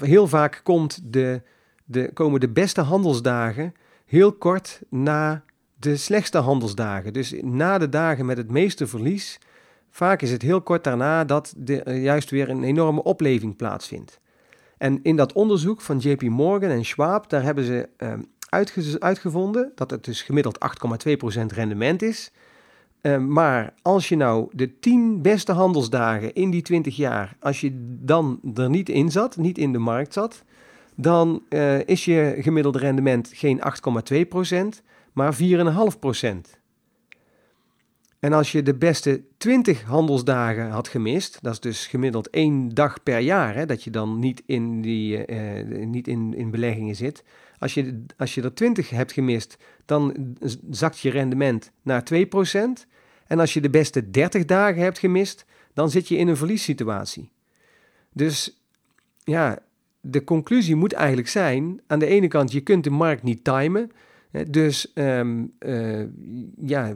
heel 0.00 0.28
vaak 0.28 0.60
komt 0.64 1.00
de, 1.12 1.42
de, 1.84 2.10
komen 2.12 2.40
de 2.40 2.48
beste 2.48 2.80
handelsdagen 2.80 3.74
heel 4.06 4.32
kort 4.32 4.80
na 4.88 5.44
de 5.74 5.96
slechtste 5.96 6.38
handelsdagen. 6.38 7.12
Dus 7.12 7.34
na 7.40 7.78
de 7.78 7.88
dagen 7.88 8.26
met 8.26 8.36
het 8.36 8.50
meeste 8.50 8.86
verlies, 8.86 9.38
vaak 9.90 10.22
is 10.22 10.30
het 10.30 10.42
heel 10.42 10.62
kort 10.62 10.84
daarna 10.84 11.24
dat 11.24 11.54
er 11.64 11.96
juist 11.96 12.30
weer 12.30 12.50
een 12.50 12.64
enorme 12.64 13.02
opleving 13.02 13.56
plaatsvindt. 13.56 14.20
En 14.78 15.00
in 15.02 15.16
dat 15.16 15.32
onderzoek 15.32 15.80
van 15.80 15.98
JP 15.98 16.22
Morgan 16.22 16.70
en 16.70 16.84
Schwab, 16.84 17.28
daar 17.28 17.42
hebben 17.42 17.64
ze 17.64 17.88
um, 17.96 18.26
uitgevonden 18.98 19.72
dat 19.74 19.90
het 19.90 20.04
dus 20.04 20.22
gemiddeld 20.22 20.58
8,2% 21.38 21.46
rendement 21.46 22.02
is. 22.02 22.30
Uh, 23.02 23.18
maar 23.18 23.74
als 23.82 24.08
je 24.08 24.16
nou 24.16 24.48
de 24.52 24.78
10 24.78 25.22
beste 25.22 25.52
handelsdagen 25.52 26.34
in 26.34 26.50
die 26.50 26.62
20 26.62 26.96
jaar, 26.96 27.36
als 27.40 27.60
je 27.60 27.70
dan 28.00 28.40
er 28.54 28.70
niet 28.70 28.88
in 28.88 29.10
zat, 29.10 29.36
niet 29.36 29.58
in 29.58 29.72
de 29.72 29.78
markt 29.78 30.12
zat, 30.12 30.42
dan 30.94 31.42
uh, 31.48 31.86
is 31.86 32.04
je 32.04 32.36
gemiddelde 32.38 32.78
rendement 32.78 33.30
geen 33.34 33.60
8,2%, 34.78 34.82
maar 35.12 35.36
4,5%. 35.36 36.60
En 38.22 38.32
als 38.32 38.52
je 38.52 38.62
de 38.62 38.74
beste 38.74 39.22
20 39.36 39.82
handelsdagen 39.82 40.70
had 40.70 40.88
gemist, 40.88 41.38
dat 41.40 41.52
is 41.52 41.60
dus 41.60 41.86
gemiddeld 41.86 42.30
één 42.30 42.68
dag 42.68 43.02
per 43.02 43.18
jaar, 43.18 43.54
hè, 43.54 43.66
dat 43.66 43.84
je 43.84 43.90
dan 43.90 44.18
niet 44.18 44.42
in, 44.46 44.82
die, 44.82 45.26
uh, 45.26 45.86
niet 45.86 46.08
in, 46.08 46.34
in 46.34 46.50
beleggingen 46.50 46.96
zit. 46.96 47.24
Als 47.62 47.74
je, 47.74 48.04
als 48.16 48.34
je 48.34 48.42
er 48.42 48.54
20 48.54 48.90
hebt 48.90 49.12
gemist, 49.12 49.56
dan 49.84 50.36
zakt 50.70 50.98
je 50.98 51.10
rendement 51.10 51.72
naar 51.82 52.02
2%. 52.14 52.16
En 53.26 53.40
als 53.40 53.54
je 53.54 53.60
de 53.60 53.70
beste 53.70 54.10
30 54.10 54.44
dagen 54.44 54.82
hebt 54.82 54.98
gemist, 54.98 55.44
dan 55.74 55.90
zit 55.90 56.08
je 56.08 56.16
in 56.16 56.28
een 56.28 56.36
verliessituatie. 56.36 57.30
Dus 58.12 58.62
ja, 59.24 59.58
de 60.00 60.24
conclusie 60.24 60.74
moet 60.74 60.92
eigenlijk 60.92 61.28
zijn: 61.28 61.80
aan 61.86 61.98
de 61.98 62.06
ene 62.06 62.28
kant, 62.28 62.52
je 62.52 62.60
kunt 62.60 62.84
de 62.84 62.90
markt 62.90 63.22
niet 63.22 63.44
timen. 63.44 63.90
Dus 64.48 64.92
um, 64.94 65.52
uh, 65.60 66.04
ja, 66.56 66.94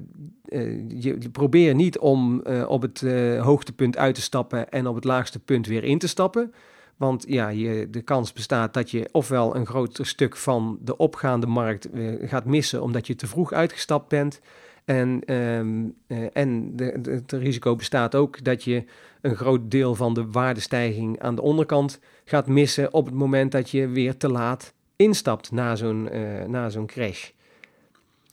uh, 0.48 0.90
je, 1.00 1.30
probeer 1.32 1.74
niet 1.74 1.98
om 1.98 2.42
uh, 2.46 2.68
op 2.68 2.82
het 2.82 3.00
hoogtepunt 3.38 3.96
uit 3.96 4.14
te 4.14 4.22
stappen 4.22 4.70
en 4.70 4.86
op 4.86 4.94
het 4.94 5.04
laagste 5.04 5.38
punt 5.38 5.66
weer 5.66 5.84
in 5.84 5.98
te 5.98 6.08
stappen. 6.08 6.52
Want 6.96 7.24
ja, 7.28 7.48
je, 7.48 7.90
de 7.90 8.02
kans 8.02 8.32
bestaat 8.32 8.74
dat 8.74 8.90
je 8.90 9.08
ofwel 9.12 9.56
een 9.56 9.66
groter 9.66 10.06
stuk 10.06 10.36
van 10.36 10.78
de 10.80 10.96
opgaande 10.96 11.46
markt 11.46 11.88
gaat 12.20 12.44
missen 12.44 12.82
omdat 12.82 13.06
je 13.06 13.14
te 13.14 13.26
vroeg 13.26 13.52
uitgestapt 13.52 14.08
bent. 14.08 14.40
En, 14.84 15.34
um, 15.34 15.94
en 16.32 16.76
de, 16.76 17.00
het 17.02 17.32
risico 17.32 17.76
bestaat 17.76 18.14
ook 18.14 18.44
dat 18.44 18.64
je 18.64 18.84
een 19.20 19.36
groot 19.36 19.70
deel 19.70 19.94
van 19.94 20.14
de 20.14 20.30
waardestijging 20.30 21.20
aan 21.20 21.34
de 21.34 21.42
onderkant 21.42 22.00
gaat 22.24 22.46
missen 22.46 22.92
op 22.92 23.04
het 23.04 23.14
moment 23.14 23.52
dat 23.52 23.70
je 23.70 23.88
weer 23.88 24.16
te 24.16 24.28
laat 24.28 24.74
instapt 24.96 25.50
na 25.50 25.76
zo'n 25.76 26.08
uh, 26.12 26.44
na 26.44 26.68
zo'n 26.68 26.86
crash. 26.86 27.30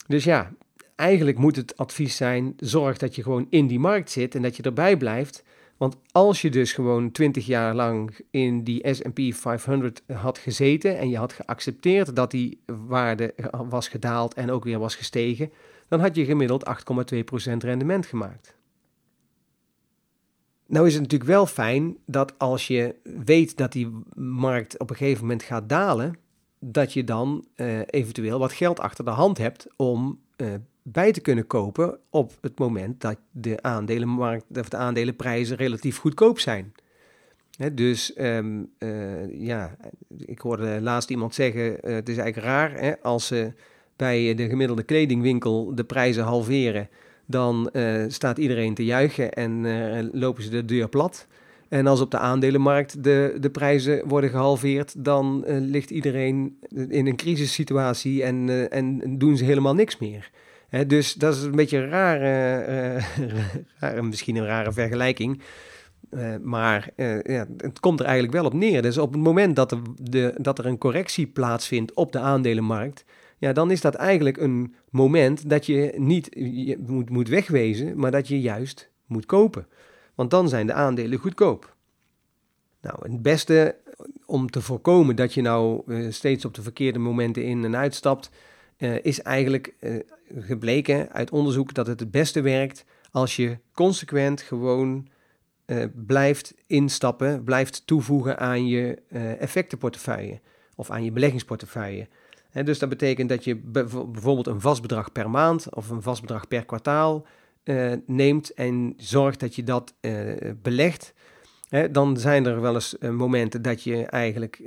Dus 0.07 0.23
ja, 0.23 0.51
eigenlijk 0.95 1.37
moet 1.37 1.55
het 1.55 1.77
advies 1.77 2.15
zijn: 2.15 2.53
zorg 2.57 2.97
dat 2.97 3.15
je 3.15 3.23
gewoon 3.23 3.47
in 3.49 3.67
die 3.67 3.79
markt 3.79 4.09
zit 4.11 4.35
en 4.35 4.41
dat 4.41 4.55
je 4.55 4.63
erbij 4.63 4.97
blijft. 4.97 5.43
Want 5.83 5.97
als 6.11 6.41
je 6.41 6.49
dus 6.49 6.73
gewoon 6.73 7.11
20 7.11 7.45
jaar 7.45 7.75
lang 7.75 8.19
in 8.29 8.63
die 8.63 8.93
SP 8.97 9.19
500 9.29 10.03
had 10.13 10.37
gezeten 10.37 10.97
en 10.97 11.09
je 11.09 11.17
had 11.17 11.33
geaccepteerd 11.33 12.15
dat 12.15 12.31
die 12.31 12.61
waarde 12.65 13.33
was 13.69 13.87
gedaald 13.87 14.33
en 14.33 14.51
ook 14.51 14.63
weer 14.63 14.79
was 14.79 14.95
gestegen, 14.95 15.51
dan 15.87 15.99
had 15.99 16.15
je 16.15 16.25
gemiddeld 16.25 16.65
8,2% 17.49 17.53
rendement 17.57 18.05
gemaakt. 18.05 18.55
Nou 20.67 20.87
is 20.87 20.93
het 20.93 21.01
natuurlijk 21.01 21.29
wel 21.29 21.45
fijn 21.45 21.97
dat 22.05 22.39
als 22.39 22.67
je 22.67 22.95
weet 23.03 23.57
dat 23.57 23.71
die 23.71 23.91
markt 24.15 24.79
op 24.79 24.89
een 24.89 24.95
gegeven 24.95 25.21
moment 25.21 25.43
gaat 25.43 25.69
dalen, 25.69 26.17
dat 26.59 26.93
je 26.93 27.03
dan 27.03 27.45
uh, 27.55 27.79
eventueel 27.85 28.39
wat 28.39 28.53
geld 28.53 28.79
achter 28.79 29.05
de 29.05 29.11
hand 29.11 29.37
hebt 29.37 29.67
om 29.75 30.19
uh, 30.37 30.53
bij 30.83 31.11
te 31.11 31.21
kunnen 31.21 31.47
kopen 31.47 31.99
op 32.09 32.31
het 32.41 32.59
moment 32.59 33.01
dat 33.01 33.17
de 33.31 33.61
aandelenmarkt 33.61 34.45
of 34.55 34.69
de 34.69 34.77
aandelenprijzen 34.77 35.57
relatief 35.57 35.97
goedkoop 35.97 36.39
zijn. 36.39 36.73
Dus 37.73 38.13
um, 38.17 38.69
uh, 38.79 39.41
ja, 39.41 39.75
ik 40.25 40.39
hoorde 40.39 40.81
laatst 40.81 41.09
iemand 41.09 41.35
zeggen: 41.35 41.77
het 41.81 42.09
is 42.09 42.17
eigenlijk 42.17 42.47
raar 42.47 42.79
hè, 42.79 43.01
als 43.01 43.27
ze 43.27 43.53
bij 43.95 44.35
de 44.35 44.49
gemiddelde 44.49 44.83
kledingwinkel 44.83 45.75
de 45.75 45.83
prijzen 45.83 46.23
halveren, 46.23 46.89
dan 47.25 47.69
staat 48.07 48.37
iedereen 48.37 48.73
te 48.73 48.85
juichen 48.85 49.31
en 49.31 50.09
lopen 50.11 50.43
ze 50.43 50.49
de 50.49 50.65
deur 50.65 50.89
plat. 50.89 51.27
En 51.69 51.87
als 51.87 52.01
op 52.01 52.11
de 52.11 52.17
aandelenmarkt 52.17 53.03
de, 53.03 53.37
de 53.39 53.49
prijzen 53.49 54.07
worden 54.07 54.29
gehalveerd, 54.29 55.03
dan 55.03 55.43
ligt 55.47 55.89
iedereen 55.89 56.57
in 56.87 57.07
een 57.07 57.15
crisissituatie 57.15 58.23
en, 58.23 58.69
en 58.71 59.17
doen 59.17 59.37
ze 59.37 59.43
helemaal 59.43 59.75
niks 59.75 59.97
meer. 59.97 60.31
Dus 60.87 61.13
dat 61.13 61.35
is 61.35 61.41
een 61.41 61.55
beetje 61.55 61.77
een 61.77 61.89
rare, 61.89 63.01
uh, 63.95 64.01
misschien 64.01 64.35
een 64.35 64.45
rare 64.45 64.71
vergelijking. 64.71 65.41
maar 66.41 66.89
ja, 67.23 67.47
het 67.57 67.79
komt 67.79 67.99
er 67.99 68.05
eigenlijk 68.05 68.35
wel 68.35 68.45
op 68.45 68.53
neer. 68.53 68.81
Dus 68.81 68.97
op 68.97 69.13
het 69.13 69.21
moment 69.21 69.55
dat 69.55 69.71
er, 69.71 69.79
de, 70.01 70.33
dat 70.37 70.59
er 70.59 70.65
een 70.65 70.77
correctie 70.77 71.27
plaatsvindt 71.27 71.93
op 71.93 72.11
de 72.11 72.19
aandelenmarkt, 72.19 73.05
ja, 73.37 73.53
dan 73.53 73.71
is 73.71 73.81
dat 73.81 73.95
eigenlijk 73.95 74.37
een 74.37 74.75
moment 74.89 75.49
dat 75.49 75.65
je 75.65 75.93
niet 75.97 76.35
moet, 76.87 77.09
moet 77.09 77.27
wegwezen, 77.27 77.97
maar 77.97 78.11
dat 78.11 78.27
je 78.27 78.41
juist 78.41 78.89
moet 79.05 79.25
kopen 79.25 79.67
want 80.15 80.31
dan 80.31 80.49
zijn 80.49 80.67
de 80.67 80.73
aandelen 80.73 81.19
goedkoop. 81.19 81.75
Nou, 82.81 82.95
het 83.01 83.21
beste 83.21 83.75
om 84.25 84.49
te 84.49 84.61
voorkomen 84.61 85.15
dat 85.15 85.33
je 85.33 85.41
nou 85.41 85.83
steeds 86.11 86.45
op 86.45 86.53
de 86.53 86.61
verkeerde 86.61 86.99
momenten 86.99 87.43
in 87.43 87.63
en 87.63 87.75
uitstapt, 87.75 88.29
uh, 88.83 88.95
is 89.01 89.21
eigenlijk 89.21 89.73
uh, 89.79 89.99
gebleken 90.37 91.11
uit 91.11 91.31
onderzoek 91.31 91.73
dat 91.73 91.87
het 91.87 91.99
het 91.99 92.11
beste 92.11 92.41
werkt 92.41 92.85
als 93.11 93.35
je 93.35 93.57
consequent 93.73 94.41
gewoon 94.41 95.07
blijft 95.93 96.53
instappen, 96.67 97.43
blijft 97.43 97.87
toevoegen 97.87 98.37
aan 98.39 98.67
je 98.67 99.01
effectenportefeuille 99.39 100.39
of 100.75 100.89
aan 100.89 101.03
je 101.03 101.11
beleggingsportefeuille. 101.11 102.07
dus 102.63 102.79
dat 102.79 102.89
betekent 102.89 103.29
dat 103.29 103.43
je 103.43 103.55
bijvoorbeeld 103.55 104.47
een 104.47 104.61
vast 104.61 104.81
bedrag 104.81 105.11
per 105.11 105.29
maand 105.29 105.75
of 105.75 105.89
een 105.89 106.01
vast 106.01 106.21
bedrag 106.21 106.47
per 106.47 106.65
kwartaal 106.65 107.25
neemt 108.05 108.53
en 108.53 108.93
zorgt 108.97 109.39
dat 109.39 109.55
je 109.55 109.63
dat 109.63 109.93
belegt, 110.61 111.13
dan 111.91 112.17
zijn 112.17 112.45
er 112.45 112.61
wel 112.61 112.73
eens 112.73 112.95
uh, 112.99 113.09
momenten 113.09 113.61
dat 113.61 113.83
je 113.83 114.05
eigenlijk 114.05 114.61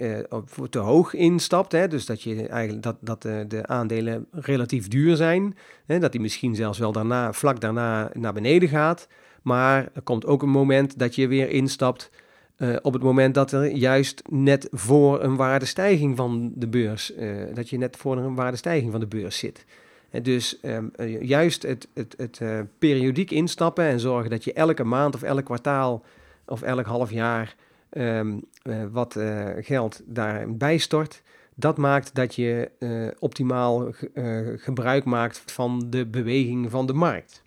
te 0.70 0.78
hoog 0.78 1.14
instapt. 1.14 1.72
Hè, 1.72 1.88
dus 1.88 2.06
dat, 2.06 2.22
je 2.22 2.48
eigenlijk, 2.48 2.82
dat, 2.82 2.96
dat 3.00 3.22
de 3.22 3.66
aandelen 3.66 4.26
relatief 4.30 4.88
duur 4.88 5.16
zijn. 5.16 5.56
Hè, 5.86 5.98
dat 5.98 6.12
die 6.12 6.20
misschien 6.20 6.54
zelfs 6.54 6.78
wel 6.78 6.92
daarna, 6.92 7.32
vlak 7.32 7.60
daarna 7.60 8.10
naar 8.12 8.32
beneden 8.32 8.68
gaat. 8.68 9.08
Maar 9.42 9.88
er 9.94 10.02
komt 10.02 10.26
ook 10.26 10.42
een 10.42 10.50
moment 10.50 10.98
dat 10.98 11.14
je 11.14 11.28
weer 11.28 11.48
instapt. 11.48 12.10
op 12.82 12.92
het 12.92 13.02
moment 13.02 13.34
dat 13.34 13.52
er 13.52 13.66
juist 13.66 14.22
net 14.28 14.68
voor 14.70 15.22
een 15.22 15.36
waardestijging 15.36 16.16
van 16.16 16.52
de 16.54 16.68
beurs, 16.68 17.12
dat 17.54 17.68
je 17.68 17.78
net 17.78 17.96
voor 17.96 18.16
een 18.16 18.34
waardestijging 18.34 18.90
van 18.90 19.00
de 19.00 19.06
beurs 19.06 19.38
zit. 19.38 19.64
Dus 20.22 20.58
um, 20.62 20.90
juist 21.20 21.62
het, 21.62 21.88
het, 21.94 22.14
het 22.16 22.40
periodiek 22.78 23.30
instappen 23.30 23.84
en 23.84 24.00
zorgen 24.00 24.30
dat 24.30 24.44
je 24.44 24.52
elke 24.52 24.84
maand 24.84 25.14
of 25.14 25.22
elk 25.22 25.44
kwartaal 25.44 26.04
of 26.46 26.62
elk 26.62 26.86
half 26.86 27.10
jaar 27.10 27.54
um, 27.90 28.44
uh, 28.62 28.84
wat 28.90 29.16
uh, 29.16 29.50
geld 29.58 30.02
daarbij 30.04 30.78
stort, 30.78 31.22
dat 31.54 31.76
maakt 31.76 32.14
dat 32.14 32.34
je 32.34 32.70
optimaal 33.18 33.92
gebruik 34.56 35.04
maakt 35.04 35.42
van 35.46 35.86
de 35.90 36.06
beweging 36.06 36.70
van 36.70 36.86
de 36.86 36.92
markt. 36.92 37.42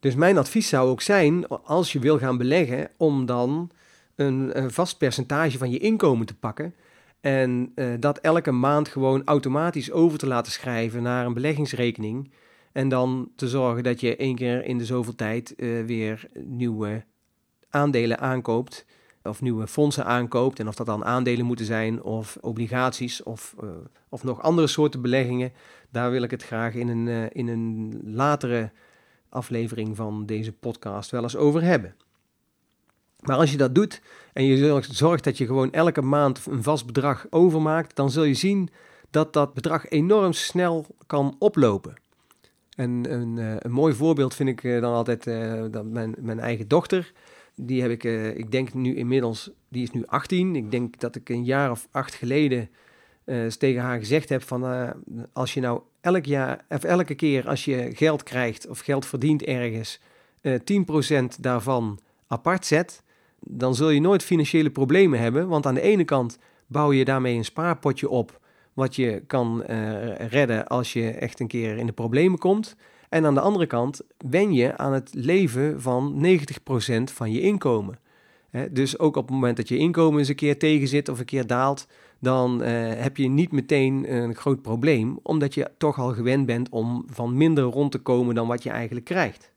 Dus 0.00 0.14
mijn 0.14 0.38
advies 0.38 0.68
zou 0.68 0.90
ook 0.90 1.00
zijn, 1.00 1.48
als 1.48 1.92
je 1.92 1.98
wil 1.98 2.18
gaan 2.18 2.36
beleggen, 2.36 2.90
om 2.96 3.26
dan 3.26 3.70
een, 4.14 4.58
een 4.58 4.70
vast 4.70 4.98
percentage 4.98 5.58
van 5.58 5.70
je 5.70 5.78
inkomen 5.78 6.26
te 6.26 6.36
pakken 6.36 6.74
en 7.20 7.72
dat 8.00 8.18
elke 8.18 8.50
maand 8.50 8.88
gewoon 8.88 9.22
automatisch 9.24 9.90
over 9.90 10.18
te 10.18 10.26
laten 10.26 10.52
schrijven 10.52 11.02
naar 11.02 11.26
een 11.26 11.34
beleggingsrekening. 11.34 12.30
En 12.72 12.88
dan 12.88 13.30
te 13.36 13.48
zorgen 13.48 13.82
dat 13.82 14.00
je 14.00 14.16
één 14.16 14.34
keer 14.34 14.64
in 14.64 14.78
de 14.78 14.84
zoveel 14.84 15.14
tijd 15.14 15.54
uh, 15.56 15.84
weer 15.84 16.28
nieuwe 16.34 17.04
aandelen 17.70 18.18
aankoopt. 18.18 18.86
Of 19.22 19.40
nieuwe 19.42 19.66
fondsen 19.66 20.04
aankoopt. 20.04 20.58
En 20.58 20.68
of 20.68 20.74
dat 20.74 20.86
dan 20.86 21.04
aandelen 21.04 21.46
moeten 21.46 21.66
zijn 21.66 22.02
of 22.02 22.38
obligaties 22.40 23.22
of, 23.22 23.54
uh, 23.64 23.70
of 24.08 24.24
nog 24.24 24.42
andere 24.42 24.66
soorten 24.66 25.02
beleggingen. 25.02 25.52
Daar 25.90 26.10
wil 26.10 26.22
ik 26.22 26.30
het 26.30 26.42
graag 26.42 26.74
in 26.74 26.88
een, 26.88 27.32
in 27.32 27.48
een 27.48 28.00
latere 28.04 28.70
aflevering 29.28 29.96
van 29.96 30.26
deze 30.26 30.52
podcast 30.52 31.10
wel 31.10 31.22
eens 31.22 31.36
over 31.36 31.62
hebben. 31.62 31.94
Maar 33.20 33.36
als 33.36 33.50
je 33.50 33.56
dat 33.56 33.74
doet 33.74 34.02
en 34.32 34.44
je 34.44 34.82
zorgt 34.90 35.24
dat 35.24 35.38
je 35.38 35.46
gewoon 35.46 35.72
elke 35.72 36.02
maand 36.02 36.46
een 36.46 36.62
vast 36.62 36.86
bedrag 36.86 37.26
overmaakt, 37.30 37.96
dan 37.96 38.10
zul 38.10 38.22
je 38.22 38.34
zien 38.34 38.68
dat 39.10 39.32
dat 39.32 39.54
bedrag 39.54 39.88
enorm 39.88 40.32
snel 40.32 40.86
kan 41.06 41.36
oplopen. 41.38 41.94
En 42.76 43.12
een, 43.12 43.38
eh, 43.38 43.54
een 43.58 43.70
mooi 43.70 43.94
voorbeeld 43.94 44.34
vind 44.34 44.48
ik 44.48 44.64
eh, 44.64 44.80
dan 44.80 44.92
altijd 44.92 45.26
uh, 45.26 45.64
dat 45.70 45.84
mijn, 45.84 46.14
mijn 46.18 46.40
eigen 46.40 46.68
dochter. 46.68 47.12
Die 47.54 47.82
heb 47.82 47.90
ik, 47.90 48.04
ik 48.36 48.50
denk 48.50 48.74
nu 48.74 48.96
inmiddels, 48.96 49.50
die 49.68 49.82
is 49.82 49.90
nu 49.90 50.06
18. 50.06 50.56
Ik 50.56 50.70
denk 50.70 51.00
dat 51.00 51.16
ik 51.16 51.28
een 51.28 51.44
jaar 51.44 51.70
of 51.70 51.88
acht 51.90 52.14
geleden 52.14 52.70
uh, 53.24 53.46
tegen 53.46 53.82
haar 53.82 53.98
gezegd 53.98 54.28
heb 54.28 54.42
van 54.42 54.94
als 55.32 55.54
je 55.54 55.60
nou 55.60 55.80
elk 56.00 56.24
jaar, 56.24 56.64
of 56.68 56.84
elke 56.84 57.14
keer 57.14 57.48
als 57.48 57.64
je 57.64 57.90
geld 57.94 58.22
krijgt 58.22 58.68
of 58.68 58.78
geld 58.78 59.06
verdient 59.06 59.42
ergens, 59.42 60.00
10% 60.48 60.50
daarvan 61.40 61.98
apart 62.26 62.66
zet, 62.66 63.02
dan 63.40 63.74
zul 63.74 63.90
je 63.90 64.00
nooit 64.00 64.22
financiële 64.22 64.70
problemen 64.70 65.18
hebben. 65.18 65.48
Want 65.48 65.66
aan 65.66 65.74
de 65.74 65.80
ene 65.80 66.04
kant 66.04 66.38
bouw 66.66 66.92
je 66.92 67.04
daarmee 67.04 67.36
een 67.36 67.44
spaarpotje 67.44 68.08
op, 68.08 68.39
wat 68.80 68.96
je 68.96 69.22
kan 69.26 69.64
uh, 69.70 70.14
redden 70.16 70.66
als 70.66 70.92
je 70.92 71.10
echt 71.10 71.40
een 71.40 71.46
keer 71.46 71.76
in 71.76 71.86
de 71.86 71.92
problemen 71.92 72.38
komt. 72.38 72.76
En 73.08 73.26
aan 73.26 73.34
de 73.34 73.40
andere 73.40 73.66
kant 73.66 74.00
wen 74.16 74.52
je 74.52 74.76
aan 74.76 74.92
het 74.92 75.10
leven 75.14 75.80
van 75.80 76.26
90% 76.26 77.02
van 77.04 77.32
je 77.32 77.40
inkomen. 77.40 77.98
dus 78.70 78.98
ook 78.98 79.16
op 79.16 79.24
het 79.24 79.34
moment 79.34 79.56
dat 79.56 79.68
je 79.68 79.76
inkomen 79.76 80.18
eens 80.18 80.28
een 80.28 80.34
keer 80.34 80.58
tegenzit 80.58 81.08
of 81.08 81.18
een 81.18 81.24
keer 81.24 81.46
daalt, 81.46 81.86
dan 82.18 82.60
heb 82.60 83.16
je 83.16 83.28
niet 83.28 83.52
meteen 83.52 84.14
een 84.14 84.34
groot 84.34 84.62
probleem, 84.62 85.18
omdat 85.22 85.54
je 85.54 85.70
toch 85.78 85.98
al 85.98 86.12
gewend 86.12 86.46
bent 86.46 86.68
om 86.68 87.04
van 87.10 87.36
minder 87.36 87.64
rond 87.64 87.92
te 87.92 87.98
komen 87.98 88.34
dan 88.34 88.46
wat 88.46 88.62
je 88.62 88.70
eigenlijk 88.70 89.06
krijgt. 89.06 89.52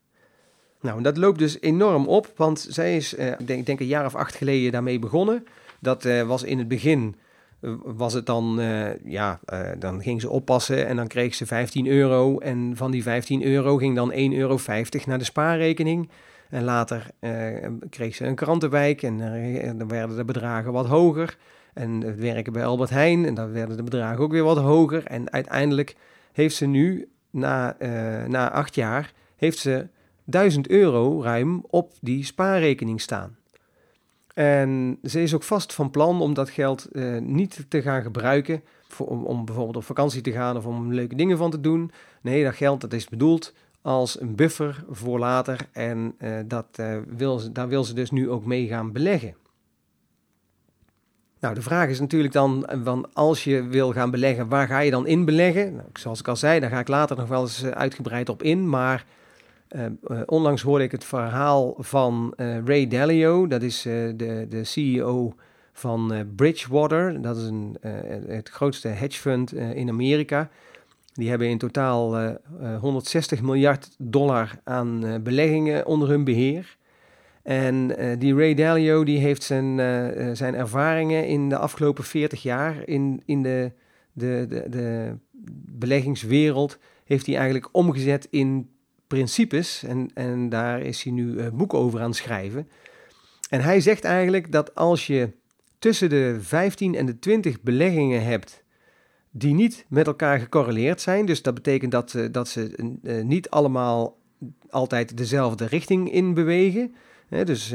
Nou, 0.81 1.01
dat 1.01 1.17
loopt 1.17 1.39
dus 1.39 1.61
enorm 1.61 2.07
op, 2.07 2.33
want 2.35 2.67
zij 2.69 2.95
is, 2.95 3.13
uh, 3.13 3.31
denk, 3.45 3.65
denk 3.65 3.79
een 3.79 3.85
jaar 3.85 4.05
of 4.05 4.15
acht 4.15 4.35
geleden 4.35 4.71
daarmee 4.71 4.99
begonnen. 4.99 5.45
Dat 5.79 6.03
was 6.03 6.43
in 6.43 6.57
het 6.57 6.67
begin, 6.67 7.15
was 7.83 8.13
het 8.13 8.25
dan, 8.25 8.61
ja, 9.03 9.39
dan 9.79 10.01
ging 10.01 10.21
ze 10.21 10.29
oppassen 10.29 10.87
en 10.87 10.95
dan 10.95 11.07
kreeg 11.07 11.35
ze 11.35 11.45
15 11.45 11.87
euro. 11.87 12.37
En 12.37 12.71
van 12.75 12.91
die 12.91 13.03
15 13.03 13.43
euro 13.43 13.77
ging 13.77 13.95
dan 13.95 14.11
1,50 14.11 14.17
euro 14.17 14.59
naar 15.05 15.17
de 15.17 15.23
spaarrekening. 15.23 16.09
En 16.49 16.63
later 16.63 17.07
kreeg 17.89 18.15
ze 18.15 18.25
een 18.25 18.35
krantenwijk 18.35 19.01
en 19.01 19.17
dan 19.77 19.87
werden 19.87 20.17
de 20.17 20.25
bedragen 20.25 20.71
wat 20.71 20.87
hoger. 20.87 21.37
En 21.73 22.01
het 22.01 22.19
werken 22.19 22.53
bij 22.53 22.65
Albert 22.65 22.89
Heijn 22.89 23.25
en 23.25 23.33
dan 23.33 23.51
werden 23.51 23.77
de 23.77 23.83
bedragen 23.83 24.23
ook 24.23 24.31
weer 24.31 24.43
wat 24.43 24.57
hoger. 24.57 25.05
En 25.05 25.31
uiteindelijk 25.31 25.95
heeft 26.31 26.55
ze 26.55 26.65
nu, 26.65 27.09
na, 27.29 27.75
na 28.27 28.51
acht 28.51 28.75
jaar, 28.75 29.13
heeft 29.35 29.57
ze 29.57 29.87
1000 30.25 30.69
euro 30.69 31.21
ruim 31.21 31.63
op 31.67 31.91
die 32.01 32.25
spaarrekening 32.25 33.01
staan. 33.01 33.37
En 34.33 34.99
ze 35.03 35.21
is 35.21 35.33
ook 35.33 35.43
vast 35.43 35.73
van 35.73 35.89
plan 35.89 36.21
om 36.21 36.33
dat 36.33 36.49
geld 36.49 36.87
uh, 36.91 37.17
niet 37.21 37.65
te 37.69 37.81
gaan 37.81 38.01
gebruiken 38.01 38.63
voor, 38.87 39.07
om, 39.07 39.45
bijvoorbeeld 39.45 39.77
op 39.77 39.83
vakantie 39.83 40.21
te 40.21 40.31
gaan 40.31 40.57
of 40.57 40.65
om 40.65 40.93
leuke 40.93 41.15
dingen 41.15 41.37
van 41.37 41.51
te 41.51 41.61
doen. 41.61 41.91
Nee, 42.21 42.43
dat 42.43 42.55
geld 42.55 42.81
dat 42.81 42.93
is 42.93 43.09
bedoeld 43.09 43.53
als 43.81 44.21
een 44.21 44.35
buffer 44.35 44.83
voor 44.89 45.19
later 45.19 45.59
en 45.71 46.15
uh, 46.19 46.39
dat, 46.45 46.65
uh, 46.79 46.97
wil 47.07 47.51
daar 47.51 47.67
wil 47.67 47.83
ze 47.83 47.93
dus 47.93 48.11
nu 48.11 48.29
ook 48.29 48.45
mee 48.45 48.67
gaan 48.67 48.91
beleggen. 48.91 49.35
Nou, 51.39 51.55
de 51.55 51.61
vraag 51.61 51.89
is 51.89 51.99
natuurlijk 51.99 52.33
dan, 52.33 52.69
van 52.83 53.07
als 53.13 53.43
je 53.43 53.63
wil 53.63 53.91
gaan 53.91 54.11
beleggen, 54.11 54.47
waar 54.47 54.67
ga 54.67 54.79
je 54.79 54.91
dan 54.91 55.07
in 55.07 55.25
beleggen? 55.25 55.75
Nou, 55.75 55.87
zoals 55.93 56.19
ik 56.19 56.27
al 56.27 56.35
zei, 56.35 56.59
daar 56.59 56.69
ga 56.69 56.79
ik 56.79 56.87
later 56.87 57.17
nog 57.17 57.27
wel 57.27 57.41
eens 57.41 57.65
uitgebreid 57.65 58.29
op 58.29 58.43
in, 58.43 58.69
maar 58.69 59.05
onlangs 60.25 60.61
hoorde 60.61 60.83
ik 60.83 60.91
het 60.91 61.03
verhaal 61.03 61.75
van 61.77 62.33
uh, 62.37 62.57
Ray 62.65 62.87
Dalio, 62.87 63.47
dat 63.47 63.61
is 63.61 63.81
de, 63.81 64.45
de 64.49 64.63
CEO 64.63 65.33
van 65.73 66.25
Bridgewater. 66.35 67.21
Dat 67.21 67.37
is 67.37 67.43
een, 67.43 67.77
het 68.27 68.49
grootste 68.49 68.87
hedge 68.87 69.19
fund 69.19 69.53
in 69.53 69.89
Amerika. 69.89 70.49
Die 71.13 71.29
hebben 71.29 71.47
in 71.47 71.57
totaal 71.57 72.37
160 72.79 73.41
miljard 73.41 73.95
dollar 73.97 74.59
aan 74.63 75.19
beleggingen 75.23 75.85
onder 75.85 76.09
hun 76.09 76.23
beheer. 76.23 76.77
En 77.43 77.87
die 78.19 78.35
Ray 78.35 78.53
Dalio 78.53 79.03
die 79.03 79.19
heeft 79.19 79.43
zijn, 79.43 79.77
zijn 80.37 80.55
ervaringen 80.55 81.27
in 81.27 81.49
de 81.49 81.57
afgelopen 81.57 82.03
40 82.03 82.43
jaar 82.43 82.87
in, 82.87 83.21
in 83.25 83.43
de, 83.43 83.71
de, 84.11 84.45
de, 84.49 84.69
de 84.69 85.15
beleggingswereld 85.65 86.77
heeft 87.05 87.25
hij 87.25 87.35
eigenlijk 87.35 87.69
omgezet 87.71 88.27
in 88.29 88.69
principes. 89.07 89.83
En, 89.83 90.09
en 90.13 90.49
daar 90.49 90.81
is 90.81 91.03
hij 91.03 91.13
nu 91.13 91.39
een 91.39 91.57
boek 91.57 91.73
over 91.73 91.99
aan 91.99 92.09
het 92.09 92.15
schrijven. 92.15 92.67
En 93.49 93.61
hij 93.61 93.81
zegt 93.81 94.03
eigenlijk 94.03 94.51
dat 94.51 94.75
als 94.75 95.07
je 95.07 95.29
tussen 95.79 96.09
de 96.09 96.37
15 96.41 96.95
en 96.95 97.05
de 97.05 97.19
20 97.19 97.61
beleggingen 97.61 98.23
hebt 98.23 98.63
die 99.31 99.53
niet 99.53 99.85
met 99.89 100.07
elkaar 100.07 100.39
gecorreleerd 100.39 101.01
zijn, 101.01 101.25
dus 101.25 101.41
dat 101.41 101.53
betekent 101.53 101.91
dat, 101.91 102.13
uh, 102.13 102.25
dat 102.31 102.47
ze 102.47 102.93
uh, 103.03 103.23
niet 103.23 103.49
allemaal 103.49 104.17
altijd 104.69 105.17
dezelfde 105.17 105.65
richting 105.65 106.11
in 106.11 106.33
bewegen. 106.33 106.95
dus 107.29 107.73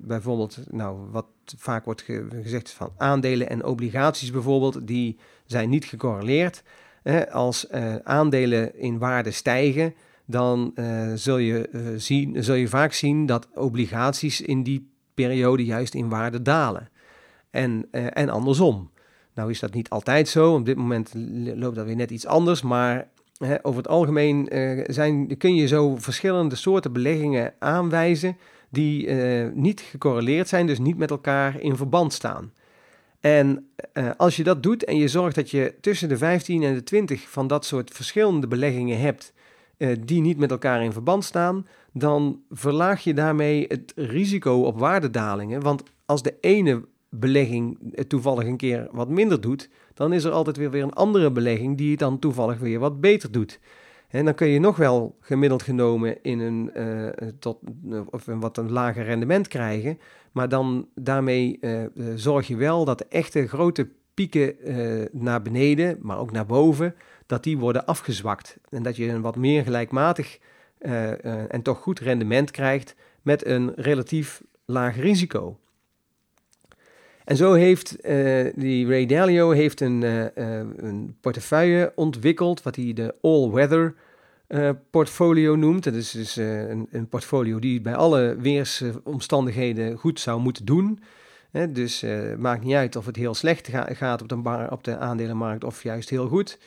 bijvoorbeeld, 0.00 0.58
nou, 0.70 1.10
wat 1.10 1.26
vaak 1.56 1.84
wordt 1.84 2.02
ge 2.02 2.26
gezegd 2.42 2.70
van 2.70 2.92
aandelen 2.96 3.48
en 3.48 3.64
obligaties 3.64 4.30
bijvoorbeeld, 4.30 4.86
die 4.86 5.18
zijn 5.46 5.68
niet 5.68 5.84
gecorreleerd. 5.84 6.62
als 7.30 7.70
aandelen 8.02 8.78
in 8.78 8.98
waarde 8.98 9.30
stijgen, 9.30 9.94
dan 10.30 10.72
uh, 10.74 11.12
zul, 11.14 11.36
je, 11.36 11.68
uh, 11.72 11.80
zien, 11.96 12.44
zul 12.44 12.54
je 12.54 12.68
vaak 12.68 12.92
zien 12.92 13.26
dat 13.26 13.48
obligaties 13.54 14.40
in 14.40 14.62
die 14.62 14.90
periode 15.14 15.64
juist 15.64 15.94
in 15.94 16.08
waarde 16.08 16.42
dalen. 16.42 16.88
En, 17.50 17.86
uh, 17.92 18.06
en 18.12 18.28
andersom. 18.28 18.90
Nou 19.34 19.50
is 19.50 19.60
dat 19.60 19.74
niet 19.74 19.88
altijd 19.88 20.28
zo. 20.28 20.54
Op 20.54 20.64
dit 20.64 20.76
moment 20.76 21.12
loopt 21.54 21.76
dat 21.76 21.86
weer 21.86 21.96
net 21.96 22.10
iets 22.10 22.26
anders. 22.26 22.62
Maar 22.62 23.08
hè, 23.38 23.64
over 23.64 23.82
het 23.82 23.90
algemeen 23.90 24.48
zijn, 24.86 25.36
kun 25.36 25.54
je 25.54 25.66
zo 25.66 25.96
verschillende 25.96 26.54
soorten 26.54 26.92
beleggingen 26.92 27.54
aanwijzen 27.58 28.36
die 28.68 29.10
niet 29.54 29.80
gecorreleerd 29.80 30.48
zijn, 30.48 30.66
dus 30.66 30.78
niet 30.78 30.96
met 30.96 31.10
elkaar 31.10 31.60
in 31.60 31.76
verband 31.76 32.12
staan. 32.12 32.52
En 33.20 33.70
als 34.16 34.36
je 34.36 34.42
dat 34.42 34.62
doet 34.62 34.84
en 34.84 34.96
je 34.96 35.08
zorgt 35.08 35.34
dat 35.34 35.50
je 35.50 35.74
tussen 35.80 36.08
de 36.08 36.16
15 36.16 36.62
en 36.62 36.74
de 36.74 36.82
20 36.82 37.28
van 37.28 37.46
dat 37.46 37.64
soort 37.64 37.90
verschillende 37.90 38.46
beleggingen 38.46 39.00
hebt, 39.00 39.32
die 40.00 40.20
niet 40.20 40.38
met 40.38 40.50
elkaar 40.50 40.84
in 40.84 40.92
verband 40.92 41.24
staan, 41.24 41.66
dan 41.92 42.40
verlaag 42.50 43.04
je 43.04 43.14
daarmee 43.14 43.64
het 43.68 43.92
risico 43.96 44.62
op 44.62 44.78
waardedalingen. 44.78 45.62
Want 45.62 45.82
als 46.06 46.22
de 46.22 46.34
ene 46.40 46.84
belegging 47.08 47.94
toevallig 48.08 48.46
een 48.46 48.56
keer 48.56 48.88
wat 48.90 49.08
minder 49.08 49.40
doet, 49.40 49.68
dan 49.94 50.12
is 50.12 50.24
er 50.24 50.32
altijd 50.32 50.56
weer, 50.56 50.70
weer 50.70 50.82
een 50.82 50.92
andere 50.92 51.30
belegging 51.30 51.76
die 51.76 51.90
het 51.90 51.98
dan 51.98 52.18
toevallig 52.18 52.58
weer 52.58 52.78
wat 52.78 53.00
beter 53.00 53.32
doet. 53.32 53.60
En 54.08 54.24
dan 54.24 54.34
kun 54.34 54.48
je 54.48 54.60
nog 54.60 54.76
wel 54.76 55.16
gemiddeld 55.20 55.62
genomen 55.62 56.22
in 56.22 56.40
een, 56.40 56.70
uh, 56.76 57.28
tot, 57.38 57.58
of 58.10 58.26
een 58.26 58.40
wat 58.40 58.56
een 58.56 58.72
lager 58.72 59.04
rendement 59.04 59.48
krijgen. 59.48 59.98
Maar 60.32 60.48
dan 60.48 60.88
daarmee 60.94 61.58
uh, 61.60 61.82
zorg 62.14 62.46
je 62.46 62.56
wel 62.56 62.84
dat 62.84 62.98
de 62.98 63.06
echte 63.08 63.48
grote 63.48 63.88
pieken 64.14 64.56
naar 65.12 65.42
beneden, 65.42 65.98
maar 66.00 66.18
ook 66.18 66.32
naar 66.32 66.46
boven, 66.46 66.94
dat 67.30 67.42
die 67.42 67.58
worden 67.58 67.86
afgezwakt. 67.86 68.56
En 68.68 68.82
dat 68.82 68.96
je 68.96 69.08
een 69.08 69.20
wat 69.20 69.36
meer 69.36 69.62
gelijkmatig 69.62 70.38
uh, 70.80 71.10
uh, 71.10 71.54
en 71.54 71.62
toch 71.62 71.78
goed 71.78 71.98
rendement 71.98 72.50
krijgt 72.50 72.94
met 73.22 73.46
een 73.46 73.72
relatief 73.76 74.42
laag 74.64 74.96
risico. 74.96 75.58
En 77.24 77.36
zo 77.36 77.52
heeft 77.52 78.06
uh, 78.06 78.46
die 78.54 78.86
Ray 78.86 79.06
Dalio 79.06 79.50
heeft 79.50 79.80
een, 79.80 80.02
een 80.84 81.16
portefeuille 81.20 81.92
ontwikkeld, 81.94 82.62
wat 82.62 82.76
hij 82.76 82.92
de 82.92 83.14
all-weather 83.20 83.94
portfolio 84.90 85.56
noemt. 85.56 85.84
Dat 85.84 85.94
is 85.94 86.10
dus 86.10 86.36
een, 86.36 86.88
een, 86.90 87.08
portfolio 87.08 87.58
die 87.58 87.80
bij 87.80 87.94
alle 87.94 88.36
weersomstandigheden 88.38 89.96
goed 89.96 90.20
zou 90.20 90.40
moeten 90.40 90.64
doen. 90.64 91.00
Dus 91.70 92.00
het 92.00 92.38
maakt 92.38 92.64
niet 92.64 92.74
uit 92.74 92.96
of 92.96 93.06
het 93.06 93.16
heel 93.16 93.34
slecht 93.34 93.68
ga 93.68 93.86
gaat 93.90 94.22
op 94.22 94.28
de, 94.28 94.66
op 94.70 94.84
de 94.84 94.96
aandelenmarkt 94.96 95.64
of 95.64 95.82
juist 95.82 96.10
heel 96.10 96.28
goed. 96.28 96.58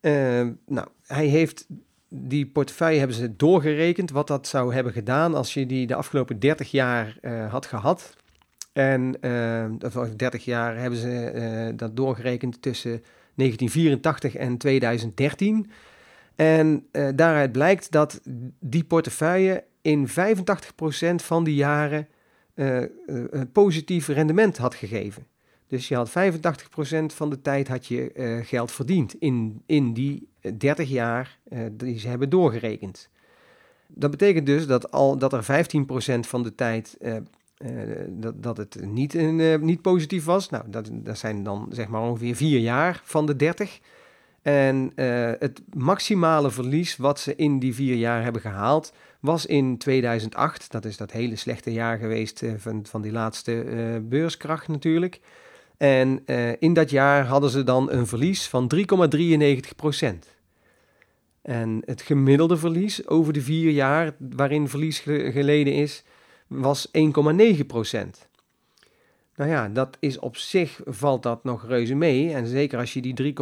Uh, 0.00 0.46
nou, 0.66 0.88
hij 1.06 1.26
heeft 1.26 1.66
die 2.08 2.46
portefeuille 2.46 2.98
hebben 2.98 3.16
ze 3.16 3.36
doorgerekend 3.36 4.10
wat 4.10 4.26
dat 4.26 4.46
zou 4.46 4.74
hebben 4.74 4.92
gedaan 4.92 5.34
als 5.34 5.54
je 5.54 5.66
die 5.66 5.86
de 5.86 5.94
afgelopen 5.94 6.38
30 6.38 6.70
jaar 6.70 7.18
uh, 7.22 7.50
had 7.50 7.66
gehad. 7.66 8.16
En 8.72 9.16
uh, 9.20 9.64
of 9.96 10.10
30 10.16 10.44
jaar 10.44 10.78
hebben 10.78 10.98
ze 10.98 11.32
uh, 11.34 11.76
dat 11.76 11.96
doorgerekend 11.96 12.62
tussen 12.62 13.02
1984 13.34 14.34
en 14.34 14.58
2013. 14.58 15.70
En 16.36 16.86
daaruit 16.90 17.52
blijkt 17.52 17.90
dat 17.90 18.20
die 18.60 18.84
portefeuille 18.84 19.64
in 19.82 20.08
85% 20.08 20.12
van 21.14 21.44
die 21.44 21.54
jaren 21.54 22.08
een 22.58 23.52
positief 23.52 24.08
rendement 24.08 24.56
had 24.56 24.74
gegeven. 24.74 25.26
Dus 25.68 25.88
je 25.88 25.94
had 25.94 26.10
85% 26.10 26.12
van 27.06 27.30
de 27.30 27.42
tijd 27.42 27.68
had 27.68 27.86
je 27.86 28.10
uh, 28.14 28.46
geld 28.46 28.72
verdiend 28.72 29.14
in, 29.18 29.62
in 29.66 29.92
die 29.92 30.28
30 30.56 30.88
jaar 30.88 31.38
uh, 31.48 31.60
die 31.72 31.98
ze 31.98 32.08
hebben 32.08 32.30
doorgerekend. 32.30 33.08
Dat 33.86 34.10
betekent 34.10 34.46
dus 34.46 34.66
dat, 34.66 34.90
al, 34.90 35.18
dat 35.18 35.32
er 35.32 35.66
15% 36.16 36.20
van 36.20 36.42
de 36.42 36.54
tijd 36.54 36.96
uh, 37.00 37.16
dat, 38.08 38.42
dat 38.42 38.56
het 38.56 38.78
niet, 38.84 39.14
niet 39.60 39.82
positief 39.82 40.24
was. 40.24 40.50
Nou, 40.50 40.64
dat, 40.66 40.90
dat 40.92 41.18
zijn 41.18 41.42
dan 41.42 41.66
zeg 41.70 41.88
maar 41.88 42.02
ongeveer 42.02 42.36
4 42.36 42.58
jaar 42.58 43.00
van 43.04 43.26
de 43.26 43.36
30. 43.36 43.80
En 44.42 44.92
het 45.38 45.62
maximale 45.74 46.50
verlies 46.50 46.96
wat 46.96 47.20
ze 47.20 47.36
in 47.36 47.58
die 47.58 47.74
vier 47.74 47.94
jaar 47.94 48.22
hebben 48.22 48.40
gehaald 48.40 48.92
was 49.20 49.46
in 49.46 49.78
2008. 49.78 50.70
Dat 50.70 50.84
is 50.84 50.96
dat 50.96 51.12
hele 51.12 51.36
slechte 51.36 51.72
jaar 51.72 51.98
geweest 51.98 52.42
van, 52.56 52.86
van 52.86 53.02
die 53.02 53.12
laatste 53.12 53.64
beurskracht 54.08 54.68
natuurlijk. 54.68 55.20
En 55.78 56.22
uh, 56.26 56.52
in 56.58 56.72
dat 56.72 56.90
jaar 56.90 57.26
hadden 57.26 57.50
ze 57.50 57.64
dan 57.64 57.90
een 57.90 58.06
verlies 58.06 58.48
van 58.48 58.70
3,93% 58.74 58.80
En 61.42 61.82
het 61.84 62.02
gemiddelde 62.02 62.56
verlies 62.56 63.06
over 63.06 63.32
de 63.32 63.40
vier 63.40 63.70
jaar 63.70 64.14
waarin 64.18 64.68
verlies 64.68 64.98
geleden 65.08 65.72
is, 65.72 66.04
was 66.46 66.88
1,9% 66.88 66.92
Nou 69.36 69.50
ja, 69.50 69.68
dat 69.68 69.96
is 70.00 70.18
op 70.18 70.36
zich 70.36 70.80
valt 70.84 71.22
dat 71.22 71.44
nog 71.44 71.66
reuze 71.66 71.94
mee. 71.94 72.32
En 72.32 72.46
zeker 72.46 72.78
als 72.78 72.92
je 72.92 73.00
die 73.00 73.34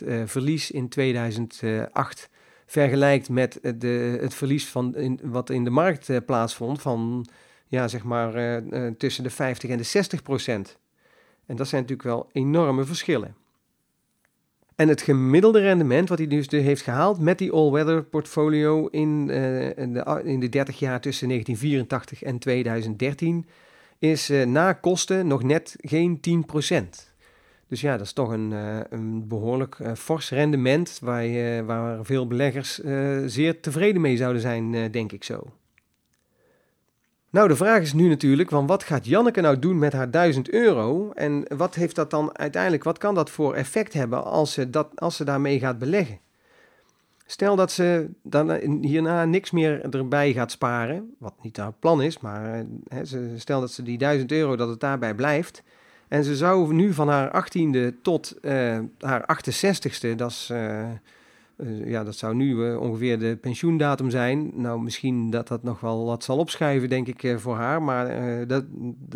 3,93% 0.00 0.06
uh, 0.08 0.22
verlies 0.26 0.70
in 0.70 0.88
2008 0.88 2.30
vergelijkt 2.70 3.28
met 3.28 3.58
de, 3.76 4.18
het 4.20 4.34
verlies 4.34 4.66
van 4.68 4.96
in, 4.96 5.20
wat 5.22 5.50
in 5.50 5.64
de 5.64 5.70
markt 5.70 6.08
uh, 6.08 6.16
plaatsvond 6.26 6.82
van 6.82 7.26
ja, 7.66 7.88
zeg 7.88 8.04
maar 8.04 8.62
uh, 8.72 8.86
tussen 8.86 9.22
de 9.22 9.30
50 9.30 9.70
en 9.70 9.76
de 9.76 9.82
60 9.82 10.22
procent. 10.22 10.78
En 11.46 11.56
dat 11.56 11.68
zijn 11.68 11.80
natuurlijk 11.82 12.08
wel 12.08 12.28
enorme 12.32 12.84
verschillen. 12.84 13.34
En 14.74 14.88
het 14.88 15.02
gemiddelde 15.02 15.60
rendement 15.60 16.08
wat 16.08 16.18
hij 16.18 16.26
dus 16.26 16.50
heeft 16.50 16.82
gehaald 16.82 17.20
met 17.20 17.38
die 17.38 17.52
all-weather 17.52 18.04
portfolio 18.04 18.86
in, 18.86 19.30
in, 19.76 19.92
de, 19.92 20.20
in 20.24 20.40
de 20.40 20.48
30 20.48 20.78
jaar 20.78 21.00
tussen 21.00 21.28
1984 21.28 22.22
en 22.22 22.38
2013 22.38 23.46
is 23.98 24.28
na 24.46 24.72
kosten 24.72 25.26
nog 25.26 25.42
net 25.42 25.76
geen 25.78 26.20
10%. 27.00 27.09
Dus 27.70 27.80
ja, 27.80 27.96
dat 27.96 28.06
is 28.06 28.12
toch 28.12 28.30
een, 28.30 28.50
uh, 28.50 28.80
een 28.88 29.28
behoorlijk 29.28 29.76
fors 29.96 30.30
rendement 30.30 30.98
waar, 31.02 31.64
waar 31.64 32.04
veel 32.04 32.26
beleggers 32.26 32.80
zeer 33.26 33.60
tevreden 33.60 34.00
mee 34.00 34.16
zouden 34.16 34.42
zijn, 34.42 34.90
denk 34.90 35.12
ik 35.12 35.24
zo. 35.24 35.42
Nou, 37.30 37.48
de 37.48 37.56
vraag 37.56 37.82
is 37.82 37.92
nu 37.92 38.08
natuurlijk, 38.08 38.48
van 38.48 38.66
wat 38.66 38.84
gaat 38.84 39.06
Janneke 39.06 39.40
nou 39.40 39.58
doen 39.58 39.78
met 39.78 39.92
haar 39.92 40.10
1000 40.10 40.50
euro? 40.50 41.10
En 41.10 41.44
wat 41.56 41.74
heeft 41.74 41.94
dat 41.94 42.10
dan 42.10 42.38
uiteindelijk, 42.38 42.84
wat 42.84 42.98
kan 42.98 43.14
dat 43.14 43.30
voor 43.30 43.54
effect 43.54 43.92
hebben 43.92 44.24
als 44.24 44.52
ze, 44.52 44.70
dat, 44.70 44.88
als 44.94 45.16
ze 45.16 45.24
daarmee 45.24 45.58
gaat 45.58 45.78
beleggen? 45.78 46.18
Stel 47.26 47.56
dat 47.56 47.72
ze 47.72 48.10
dan 48.22 48.50
hierna 48.82 49.24
niks 49.24 49.50
meer 49.50 49.94
erbij 49.94 50.32
gaat 50.32 50.50
sparen, 50.50 51.14
wat 51.18 51.34
niet 51.42 51.56
haar 51.56 51.72
plan 51.72 52.02
is, 52.02 52.18
maar 52.18 52.64
stel 53.36 53.60
dat 53.60 53.70
ze 53.70 53.82
die 53.82 53.98
1000 53.98 54.32
euro, 54.32 54.56
dat 54.56 54.68
het 54.68 54.80
daarbij 54.80 55.14
blijft. 55.14 55.62
En 56.10 56.24
ze 56.24 56.36
zou 56.36 56.74
nu 56.74 56.92
van 56.92 57.08
haar 57.08 57.44
18e 57.44 58.00
tot 58.02 58.36
uh, 58.42 58.78
haar 58.98 59.40
68ste, 59.42 60.14
dat 60.16 60.30
is... 60.30 60.48
Uh, 60.52 60.80
eh, 61.60 61.86
ja, 61.90 62.04
dat 62.04 62.16
zou 62.16 62.34
nu 62.34 62.54
uh, 62.54 62.80
ongeveer 62.80 63.18
de 63.18 63.36
pensioendatum 63.40 64.10
zijn. 64.10 64.50
Nou, 64.54 64.80
misschien 64.80 65.30
dat 65.30 65.48
dat 65.48 65.62
nog 65.62 65.80
wel 65.80 66.04
wat 66.04 66.24
zal 66.24 66.38
opschuiven, 66.38 66.88
denk 66.88 67.06
ik, 67.06 67.22
uh, 67.22 67.36
voor 67.36 67.56
haar. 67.56 67.82
Maar 67.82 68.06
dat, 68.46 68.64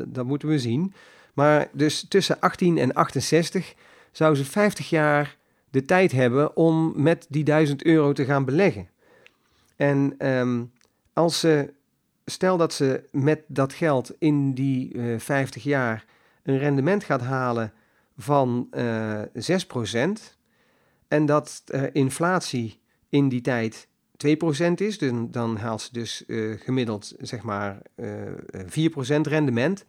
dat, 0.06 0.24
moeten 0.24 0.48
we 0.48 0.58
zien. 0.58 0.92
Maar 1.32 1.68
dus 1.72 2.04
tussen 2.08 2.40
18 2.40 2.78
en 2.78 2.92
68 2.92 3.74
zou 4.12 4.34
ze 4.34 4.44
50 4.44 4.88
jaar 4.88 5.36
de 5.70 5.84
tijd 5.84 6.12
hebben 6.12 6.56
om 6.56 6.92
met 6.96 7.26
die 7.28 7.44
1000 7.44 7.84
euro 7.84 8.12
te 8.12 8.24
gaan 8.24 8.44
beleggen. 8.44 8.88
En 9.76 10.28
um, 10.28 10.72
als 11.12 11.40
ze, 11.40 11.72
stel 12.24 12.56
dat 12.56 12.72
ze 12.72 13.04
met 13.10 13.42
dat 13.46 13.72
geld 13.72 14.12
in 14.18 14.52
die 14.52 14.96
50 15.18 15.62
jaar 15.62 16.04
een 16.44 16.58
rendement 16.58 17.04
gaat 17.04 17.20
halen 17.20 17.72
van 18.16 18.68
6 19.32 19.66
procent 19.66 20.38
en 21.14 21.26
dat 21.26 21.62
uh, 21.66 21.82
inflatie 21.92 22.80
in 23.08 23.28
die 23.28 23.40
tijd 23.40 23.88
2% 24.26 24.72
is, 24.74 24.98
dus 24.98 25.12
dan 25.30 25.56
haalt 25.56 25.80
ze 25.80 25.92
dus 25.92 26.24
uh, 26.26 26.60
gemiddeld 26.60 27.14
zeg 27.18 27.42
maar 27.42 27.82
uh, 27.96 28.26
eh, 28.26 28.90
4% 29.18 29.20
rendement 29.20 29.86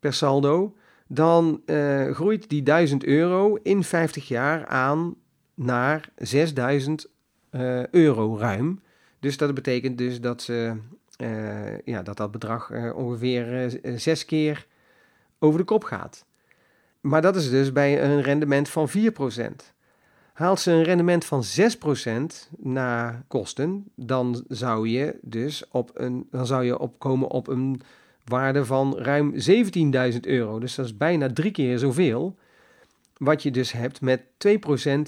per 0.00 0.12
saldo. 0.12 0.76
Dan 1.06 1.62
groeit 2.12 2.48
die 2.48 2.62
1000 2.62 3.04
euro 3.04 3.54
in 3.62 3.84
50 3.84 4.28
jaar 4.28 4.66
aan 4.66 5.14
naar 5.54 6.08
6000 6.16 7.06
euro 7.90 8.38
ruim. 8.38 8.80
Dus 9.20 9.36
dat 9.36 9.54
betekent 9.54 9.98
dus 9.98 10.20
dat, 10.20 10.42
ze, 10.42 10.76
ja, 11.84 12.02
dat 12.02 12.16
dat 12.16 12.30
bedrag 12.30 12.70
ongeveer 12.94 13.78
zes 13.96 14.24
keer 14.24 14.66
over 15.38 15.58
de 15.58 15.64
kop 15.64 15.84
gaat. 15.84 16.24
Maar 17.00 17.22
dat 17.22 17.36
is 17.36 17.50
dus 17.50 17.72
bij 17.72 18.02
een 18.02 18.22
rendement 18.22 18.68
van 18.68 18.88
4%. 18.88 18.92
Haalt 20.32 20.60
ze 20.60 20.70
een 20.70 20.82
rendement 20.82 21.24
van 21.24 21.44
6% 22.52 22.56
na 22.58 23.22
kosten, 23.28 23.84
dan 23.94 24.44
zou 24.48 24.88
je 24.88 25.18
dus 25.22 25.64
op 25.70 25.90
een, 25.94 26.26
dan 26.30 26.46
zou 26.46 26.64
je 26.64 26.78
opkomen 26.78 27.28
op 27.28 27.48
een 27.48 27.80
waarde 28.24 28.64
van 28.64 28.98
ruim 28.98 29.34
17.000 30.12 30.20
euro. 30.20 30.58
Dus 30.58 30.74
dat 30.74 30.84
is 30.84 30.96
bijna 30.96 31.32
drie 31.32 31.50
keer 31.50 31.78
zoveel. 31.78 32.36
Wat 33.16 33.42
je 33.42 33.50
dus 33.50 33.72
hebt 33.72 34.00
met 34.00 34.20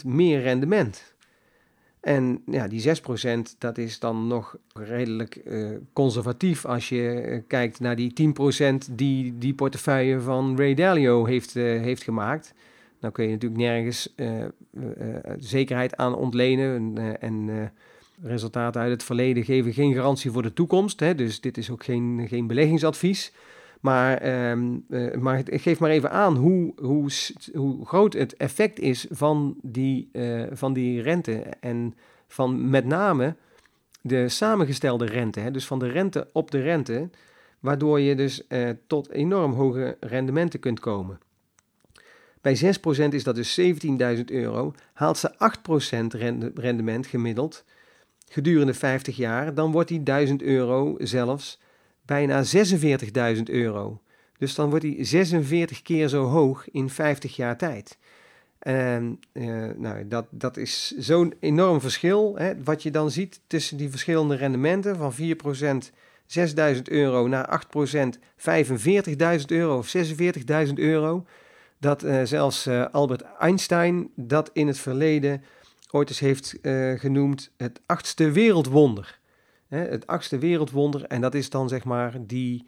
2% 0.03 0.05
meer 0.05 0.41
rendement. 0.41 1.15
En 2.01 2.43
ja, 2.47 2.69
die 2.69 2.83
6% 2.89 3.59
dat 3.59 3.79
is 3.79 3.99
dan 3.99 4.27
nog 4.27 4.57
redelijk 4.73 5.41
uh, 5.45 5.71
conservatief 5.93 6.65
als 6.65 6.89
je 6.89 7.25
uh, 7.27 7.41
kijkt 7.47 7.81
naar 7.81 7.97
die 7.97 8.13
10% 8.91 8.95
die 8.95 9.39
die 9.39 9.55
portefeuille 9.55 10.21
van 10.21 10.57
Ray 10.57 10.75
Dalio 10.75 11.25
heeft, 11.25 11.57
uh, 11.57 11.81
heeft 11.81 12.03
gemaakt. 12.03 12.55
Nou 13.01 13.13
kun 13.13 13.25
je 13.25 13.31
natuurlijk 13.31 13.61
nergens 13.61 14.15
zekerheid 15.39 15.97
aan 15.97 16.15
ontlenen. 16.15 16.97
En, 16.97 17.21
en 17.21 17.73
resultaten 18.23 18.81
uit 18.81 18.91
het 18.91 19.03
verleden 19.03 19.45
geven 19.45 19.73
geen 19.73 19.95
garantie 19.95 20.31
voor 20.31 20.43
de 20.43 20.53
toekomst. 20.53 21.01
Hè, 21.01 21.15
dus 21.15 21.41
dit 21.41 21.59
is 21.59 21.71
ook 21.71 21.85
geen, 21.85 22.27
geen 22.29 22.47
beleggingsadvies. 22.47 23.33
Maar, 23.81 24.51
um, 24.51 24.87
maar 25.19 25.37
het 25.37 25.49
geeft 25.53 25.81
maar 25.81 25.91
even 25.91 26.11
aan 26.11 26.37
hoe, 26.37 26.73
hoe, 26.77 27.11
hoe 27.53 27.87
groot 27.87 28.13
het 28.13 28.37
effect 28.37 28.79
is 28.79 29.07
van 29.11 29.57
die, 29.63 30.11
van 30.51 30.73
die 30.73 31.03
rente. 31.03 31.33
En 31.61 31.95
van 32.29 32.71
met 32.71 32.85
name 32.85 33.37
de 34.01 34.29
samengestelde 34.29 35.05
rente. 35.05 35.41
Hè, 35.41 35.51
dus 35.51 35.67
van 35.67 35.79
de 35.79 35.89
rente 35.89 36.29
op 36.33 36.51
de 36.51 36.61
rente. 36.61 37.11
Waardoor 37.61 38.01
je 38.01 38.15
dus 38.15 38.47
tot 38.87 39.11
enorm 39.11 39.53
hoge 39.53 39.97
rendementen 40.01 40.61
kunt 40.61 40.81
komen. 40.81 41.19
Bij 42.41 42.57
6% 42.57 43.09
is 43.09 43.25
dat 43.25 43.35
dus 43.35 43.61
17.000 43.61 44.25
euro. 44.25 44.75
Haalt 44.93 45.19
ze 45.19 45.35
8% 45.35 46.55
rendement 46.55 47.07
gemiddeld 47.07 47.65
gedurende 48.31 48.75
50 48.75 49.17
jaar, 49.17 49.55
dan 49.55 49.73
wordt 49.73 49.89
die 49.89 50.03
1000 50.03 50.43
euro 50.43 50.95
zelfs 50.99 51.61
bijna 52.11 52.45
46.000 53.37 53.43
euro. 53.43 54.01
Dus 54.39 54.55
dan 54.55 54.71
wordt 54.71 54.85
die 54.85 55.05
46 55.05 55.83
keer 55.83 56.09
zo 56.09 56.25
hoog 56.25 56.71
in 56.71 56.91
50 56.91 57.37
jaar 57.37 57.57
tijd. 57.57 57.99
En 58.59 59.21
uh, 59.33 59.69
nou, 59.77 60.09
dat, 60.09 60.27
dat 60.31 60.57
is 60.57 60.95
zo'n 60.99 61.35
enorm 61.41 61.81
verschil, 61.81 62.37
hè, 62.37 62.63
wat 62.63 62.83
je 62.83 62.91
dan 62.91 63.11
ziet 63.11 63.41
tussen 63.47 63.77
die 63.77 63.91
verschillende 63.91 64.35
rendementen 64.35 64.97
van 64.97 65.13
4% 65.13 65.17
6.000 66.75 66.83
euro 66.83 67.27
naar 67.27 67.63
8% 67.87 67.91
45.000 68.49 69.45
euro 69.47 69.79
of 69.79 69.95
46.000 70.67 70.73
euro 70.75 71.27
dat 71.79 72.05
uh, 72.05 72.21
zelfs 72.25 72.67
uh, 72.67 72.87
Albert 72.93 73.23
Einstein 73.39 74.11
dat 74.17 74.51
in 74.53 74.67
het 74.67 74.79
verleden 74.79 75.43
ooit 75.91 76.09
eens 76.09 76.21
heeft 76.21 76.59
genoemd 76.97 77.51
het 77.57 77.81
achtste 77.87 78.31
wereldwonder. 78.31 79.20
Hè, 79.71 79.79
het 79.79 80.07
achtste 80.07 80.39
wereldwonder 80.39 81.05
en 81.05 81.21
dat 81.21 81.35
is 81.35 81.51
dan 81.51 81.69
zeg 81.69 81.85
maar 81.85 82.17
die 82.27 82.67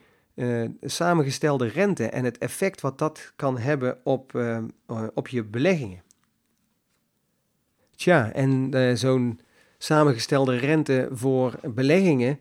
samengestelde 0.81 1.67
rente 1.67 2.07
en 2.07 2.25
het 2.25 2.39
effect 2.39 2.81
wat 2.81 2.99
dat 2.99 3.33
kan 3.37 3.59
hebben 3.59 3.99
op, 4.05 4.43
op 5.15 5.29
je 5.29 5.45
beleggingen. 5.45 6.03
Tja, 7.97 8.33
en 8.33 8.71
zo'n 8.99 9.41
samengestelde 9.79 10.57
rente 10.57 11.09
voor 11.13 11.55
beleggingen 11.75 12.39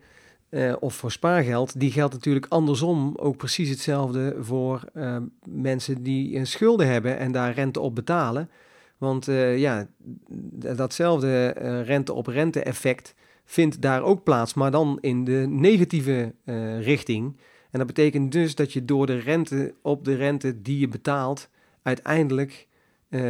of 0.80 0.94
voor 0.94 1.10
spaargeld, 1.10 1.80
die 1.80 1.90
geldt 1.90 2.14
natuurlijk 2.14 2.46
andersom 2.48 3.16
ook 3.16 3.36
precies 3.36 3.68
hetzelfde 3.68 4.36
voor 4.40 4.84
mensen 5.44 6.02
die 6.02 6.44
schulden 6.44 6.86
hebben 6.86 7.18
en 7.18 7.32
daar 7.32 7.52
rente 7.52 7.80
op 7.80 7.94
betalen. 7.94 8.50
Want 8.98 9.24
ja, 9.56 9.86
datzelfde 10.76 11.48
rente 11.82 12.12
op 12.12 12.26
rente 12.26 12.62
effect 12.62 13.14
vindt 13.44 13.82
daar 13.82 14.02
ook 14.02 14.22
plaats, 14.22 14.54
maar 14.54 14.70
dan 14.70 14.98
in 15.00 15.24
de 15.24 15.46
negatieve 15.48 16.34
richting. 16.80 17.36
En 17.70 17.78
dat 17.78 17.86
betekent 17.86 18.32
dus 18.32 18.54
dat 18.54 18.72
je 18.72 18.84
door 18.84 19.06
de 19.06 19.18
rente 19.18 19.74
op 19.82 20.04
de 20.04 20.14
rente 20.14 20.62
die 20.62 20.78
je 20.78 20.88
betaalt, 20.88 21.48
uiteindelijk 21.82 22.68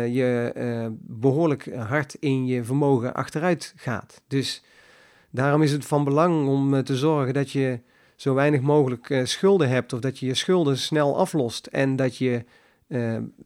je 0.09 0.92
behoorlijk 1.01 1.75
hard 1.75 2.14
in 2.14 2.46
je 2.46 2.64
vermogen 2.64 3.14
achteruit 3.14 3.72
gaat. 3.77 4.22
Dus 4.27 4.62
Daarom 5.33 5.62
is 5.62 5.72
het 5.72 5.85
van 5.85 6.05
belang 6.05 6.48
om 6.48 6.75
eh, 6.75 6.81
te 6.81 6.96
zorgen 6.96 7.35
dat 7.35 7.51
je 7.51 7.81
zo 8.16 8.35
weinig 8.35 8.61
mogelijk 8.61 9.20
schulden 9.25 9.68
hebt 9.68 9.92
of 9.92 10.01
dat 10.01 10.18
je 10.18 10.27
je 10.27 10.35
schulden 10.35 10.79
snel 10.79 11.18
aflost 11.18 11.66
en 11.66 11.96
dat 11.96 12.16
je 12.16 12.44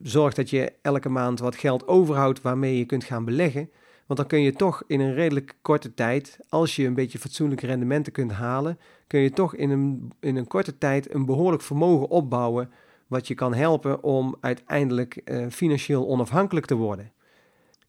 zorgt 0.02 0.36
dat 0.36 0.50
je 0.50 0.72
elke 0.82 1.08
maand 1.08 1.38
wat 1.38 1.56
geld 1.56 1.88
overhoudt 1.88 2.42
waarmee 2.42 2.78
je 2.78 2.84
kunt 2.84 3.04
gaan 3.04 3.24
beleggen. 3.24 3.70
Want 4.06 4.18
dan 4.18 4.28
kun 4.28 4.40
je 4.40 4.52
toch 4.52 4.82
in 4.86 5.00
een 5.00 5.14
redelijk 5.14 5.56
korte 5.62 5.94
tijd, 5.94 6.38
als 6.48 6.76
je 6.76 6.86
een 6.86 6.94
beetje 6.94 7.18
fatsoenlijke 7.18 7.66
rendementen 7.66 8.12
kunt 8.12 8.32
halen, 8.32 8.78
kun 9.06 9.20
je 9.20 9.30
toch 9.30 9.54
in 9.54 9.70
een, 9.70 10.12
in 10.20 10.36
een 10.36 10.46
korte 10.46 10.78
tijd 10.78 11.14
een 11.14 11.24
behoorlijk 11.26 11.62
vermogen 11.62 12.08
opbouwen 12.08 12.70
wat 13.06 13.26
je 13.26 13.34
kan 13.34 13.54
helpen 13.54 14.02
om 14.02 14.36
uiteindelijk 14.40 15.20
uh, 15.24 15.46
financieel 15.50 16.08
onafhankelijk 16.08 16.66
te 16.66 16.74
worden. 16.74 17.12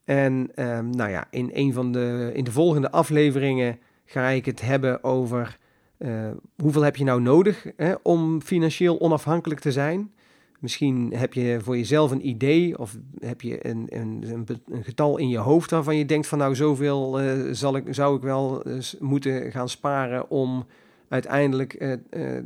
En 0.04 0.50
um, 0.56 0.90
nou 0.90 1.10
ja, 1.10 1.26
in 1.30 1.50
een 1.52 1.72
van 1.72 1.92
de, 1.92 2.30
in 2.34 2.44
de 2.44 2.52
volgende 2.52 2.90
afleveringen 2.90 3.78
ga 4.04 4.28
ik 4.28 4.44
het 4.44 4.60
hebben 4.60 5.04
over 5.04 5.58
uh, 5.98 6.30
hoeveel 6.56 6.82
heb 6.82 6.96
je 6.96 7.04
nou 7.04 7.20
nodig 7.20 7.66
hè, 7.76 7.94
om 8.02 8.42
financieel 8.42 9.00
onafhankelijk 9.00 9.60
te 9.60 9.72
zijn. 9.72 10.12
Misschien 10.58 11.12
heb 11.14 11.32
je 11.32 11.58
voor 11.62 11.76
jezelf 11.76 12.10
een 12.10 12.28
idee 12.28 12.78
of 12.78 12.96
heb 13.18 13.40
je 13.40 13.66
een, 13.66 13.86
een, 13.88 14.24
een, 14.70 14.84
getal 14.84 15.18
in 15.18 15.28
je 15.28 15.38
hoofd 15.38 15.70
waarvan 15.70 15.96
je 15.96 16.06
denkt 16.06 16.26
van 16.26 16.38
nou 16.38 16.54
zoveel 16.54 17.22
uh, 17.22 17.32
zal 17.52 17.76
ik, 17.76 17.84
zou 17.90 18.16
ik 18.16 18.22
wel 18.22 18.62
moeten 18.98 19.52
gaan 19.52 19.68
sparen 19.68 20.30
om 20.30 20.66
uiteindelijk 21.08 21.98
uh, 22.10 22.36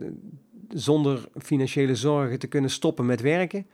zonder 0.68 1.28
financiële 1.38 1.94
zorgen 1.94 2.38
te 2.38 2.46
kunnen 2.46 2.70
stoppen 2.70 3.06
met 3.06 3.20
werken. 3.20 3.66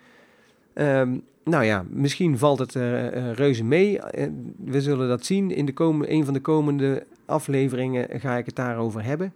Ehm, 0.73 1.17
nou 1.45 1.65
ja, 1.65 1.85
misschien 1.91 2.39
valt 2.39 2.59
het 2.59 2.75
reuze 3.35 3.65
mee. 3.65 4.01
we 4.65 4.81
zullen 4.81 5.09
dat 5.09 5.25
zien. 5.25 5.51
In 5.51 5.67
de 5.67 5.73
komende, 5.73 6.13
een 6.13 6.25
van 6.25 6.35
de 6.35 6.41
komende 6.41 7.07
afleveringen 7.27 8.21
ga 8.21 8.37
ik 8.37 8.47
het 8.47 8.57
daarover 8.57 9.05
hebben. 9.05 9.33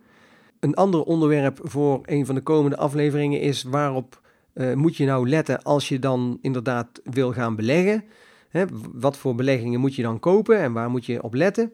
Een 0.61 0.75
ander 0.75 1.03
onderwerp 1.03 1.59
voor 1.63 2.01
een 2.05 2.27
van 2.27 2.35
de 2.35 2.41
komende 2.41 2.77
afleveringen 2.77 3.41
is 3.41 3.63
waarop 3.63 4.22
uh, 4.55 4.75
moet 4.75 4.97
je 4.97 5.05
nou 5.05 5.29
letten 5.29 5.63
als 5.63 5.89
je 5.89 5.99
dan 5.99 6.39
inderdaad 6.41 7.01
wil 7.05 7.33
gaan 7.33 7.57
beleggen. 7.57 8.05
Hè, 8.49 8.65
wat 8.93 9.17
voor 9.17 9.35
beleggingen 9.35 9.81
moet 9.81 9.95
je 9.95 10.03
dan 10.03 10.19
kopen 10.19 10.59
en 10.59 10.73
waar 10.73 10.91
moet 10.91 11.07
je 11.07 11.23
op 11.23 11.35
letten? 11.35 11.73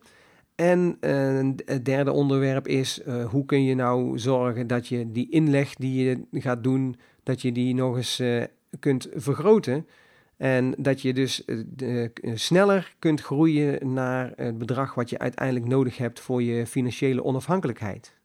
En 0.55 0.97
uh, 1.01 1.51
het 1.65 1.85
derde 1.85 2.13
onderwerp 2.13 2.69
is 2.69 3.01
uh, 3.07 3.25
hoe 3.25 3.45
kun 3.45 3.65
je 3.65 3.75
nou 3.75 4.19
zorgen 4.19 4.67
dat 4.67 4.87
je 4.87 5.13
die 5.13 5.31
inleg 5.31 5.75
die 5.75 6.05
je 6.05 6.41
gaat 6.41 6.65
doen, 6.65 6.97
dat 7.23 7.43
je 7.43 7.53
die 7.53 7.75
nog 7.75 7.97
eens 7.97 8.23
kunt 8.79 9.09
vergroten. 9.15 9.87
En 10.37 10.75
dat 10.79 11.03
je 11.03 11.13
dus 11.13 11.45
sneller 12.35 12.95
kunt 12.99 13.21
groeien 13.21 13.93
naar 13.93 14.33
het 14.37 14.59
bedrag 14.59 14.95
wat 14.95 15.11
je 15.11 15.19
uiteindelijk 15.19 15.67
nodig 15.67 15.97
hebt 15.97 16.21
voor 16.21 16.43
je 16.43 16.67
financiële 16.67 17.25
onafhankelijkheid. 17.25 18.18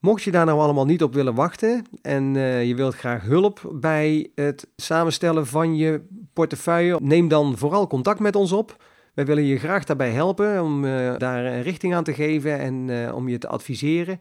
Mocht 0.00 0.22
je 0.22 0.30
daar 0.30 0.46
nou 0.46 0.60
allemaal 0.60 0.84
niet 0.84 1.02
op 1.02 1.14
willen 1.14 1.34
wachten 1.34 1.84
en 2.02 2.34
uh, 2.34 2.64
je 2.64 2.74
wilt 2.74 2.94
graag 2.94 3.22
hulp 3.22 3.70
bij 3.74 4.30
het 4.34 4.68
samenstellen 4.76 5.46
van 5.46 5.76
je 5.76 6.06
portefeuille, 6.32 6.98
neem 7.02 7.28
dan 7.28 7.56
vooral 7.56 7.86
contact 7.86 8.20
met 8.20 8.36
ons 8.36 8.52
op. 8.52 8.84
Wij 9.14 9.26
willen 9.26 9.44
je 9.44 9.58
graag 9.58 9.84
daarbij 9.84 10.10
helpen 10.10 10.62
om 10.62 10.84
uh, 10.84 11.16
daar 11.16 11.44
een 11.44 11.62
richting 11.62 11.94
aan 11.94 12.04
te 12.04 12.14
geven 12.14 12.58
en 12.58 12.88
uh, 12.88 13.14
om 13.14 13.28
je 13.28 13.38
te 13.38 13.48
adviseren. 13.48 14.20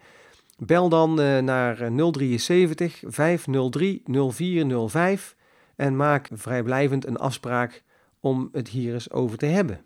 Bel 0.57 0.89
dan 0.89 1.13
naar 1.45 1.91
073 2.11 3.03
503 3.07 4.03
0405 4.31 5.35
en 5.75 5.95
maak 5.95 6.29
vrijblijvend 6.33 7.07
een 7.07 7.17
afspraak 7.17 7.83
om 8.19 8.49
het 8.51 8.67
hier 8.67 8.93
eens 8.93 9.11
over 9.11 9.37
te 9.37 9.45
hebben. 9.45 9.81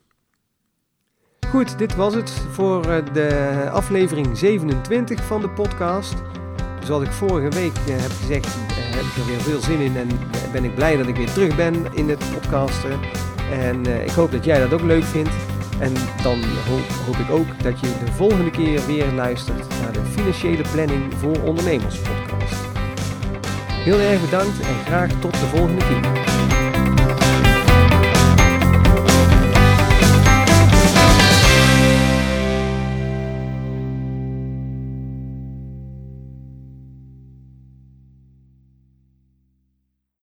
Goed, 1.52 1.78
dit 1.78 1.96
was 1.96 2.14
het 2.14 2.32
voor 2.52 2.86
eh, 2.86 3.04
de 3.14 3.70
aflevering 3.72 4.38
27 4.38 5.24
van 5.24 5.42
de 5.42 5.50
podcast. 5.50 6.14
Zoals 6.84 7.04
ik 7.04 7.12
vorige 7.12 7.50
week 7.50 7.76
eh, 7.88 7.96
heb 7.96 8.12
gezegd, 8.20 8.46
eh, 8.46 8.76
heb 8.76 9.04
ik 9.04 9.18
er 9.18 9.26
weer 9.26 9.42
veel 9.42 9.60
zin 9.60 9.80
in 9.80 9.98
en 9.98 10.08
ben 10.52 10.64
ik 10.64 10.76
blij 10.76 10.98
dat 10.98 11.08
ik 11.08 11.16
weer 11.16 11.32
terug 11.32 11.56
ben 11.56 11.86
in 11.94 12.10
het 12.10 12.24
podcasten. 12.34 13.00
En 13.52 13.86
ik 13.86 14.12
hoop 14.12 14.32
dat 14.32 14.46
jij 14.46 14.60
dat 14.60 14.74
ook 14.74 14.82
leuk 14.82 15.04
vindt. 15.04 15.30
En 15.80 15.94
dan 16.24 16.40
hoop, 16.70 16.88
hoop, 17.06 17.16
ik 17.16 17.32
ook 17.32 17.64
dat 17.64 17.80
je 17.80 17.88
de 18.06 18.12
volgende 18.12 18.52
keer 18.52 18.86
weer 18.86 19.12
luistert 19.12 19.68
naar 19.82 19.92
de 19.92 20.04
Financiële 20.04 20.64
Planning 20.72 21.14
voor 21.18 21.42
Ondernemers 21.44 22.00
podcast. 22.00 22.62
Heel 23.72 24.00
erg 24.00 24.22
bedankt 24.22 24.60
en 24.60 24.86
graag 24.86 25.10
tot 25.20 25.32
de 25.32 25.46
volgende 25.46 25.86
keer. 25.86 26.31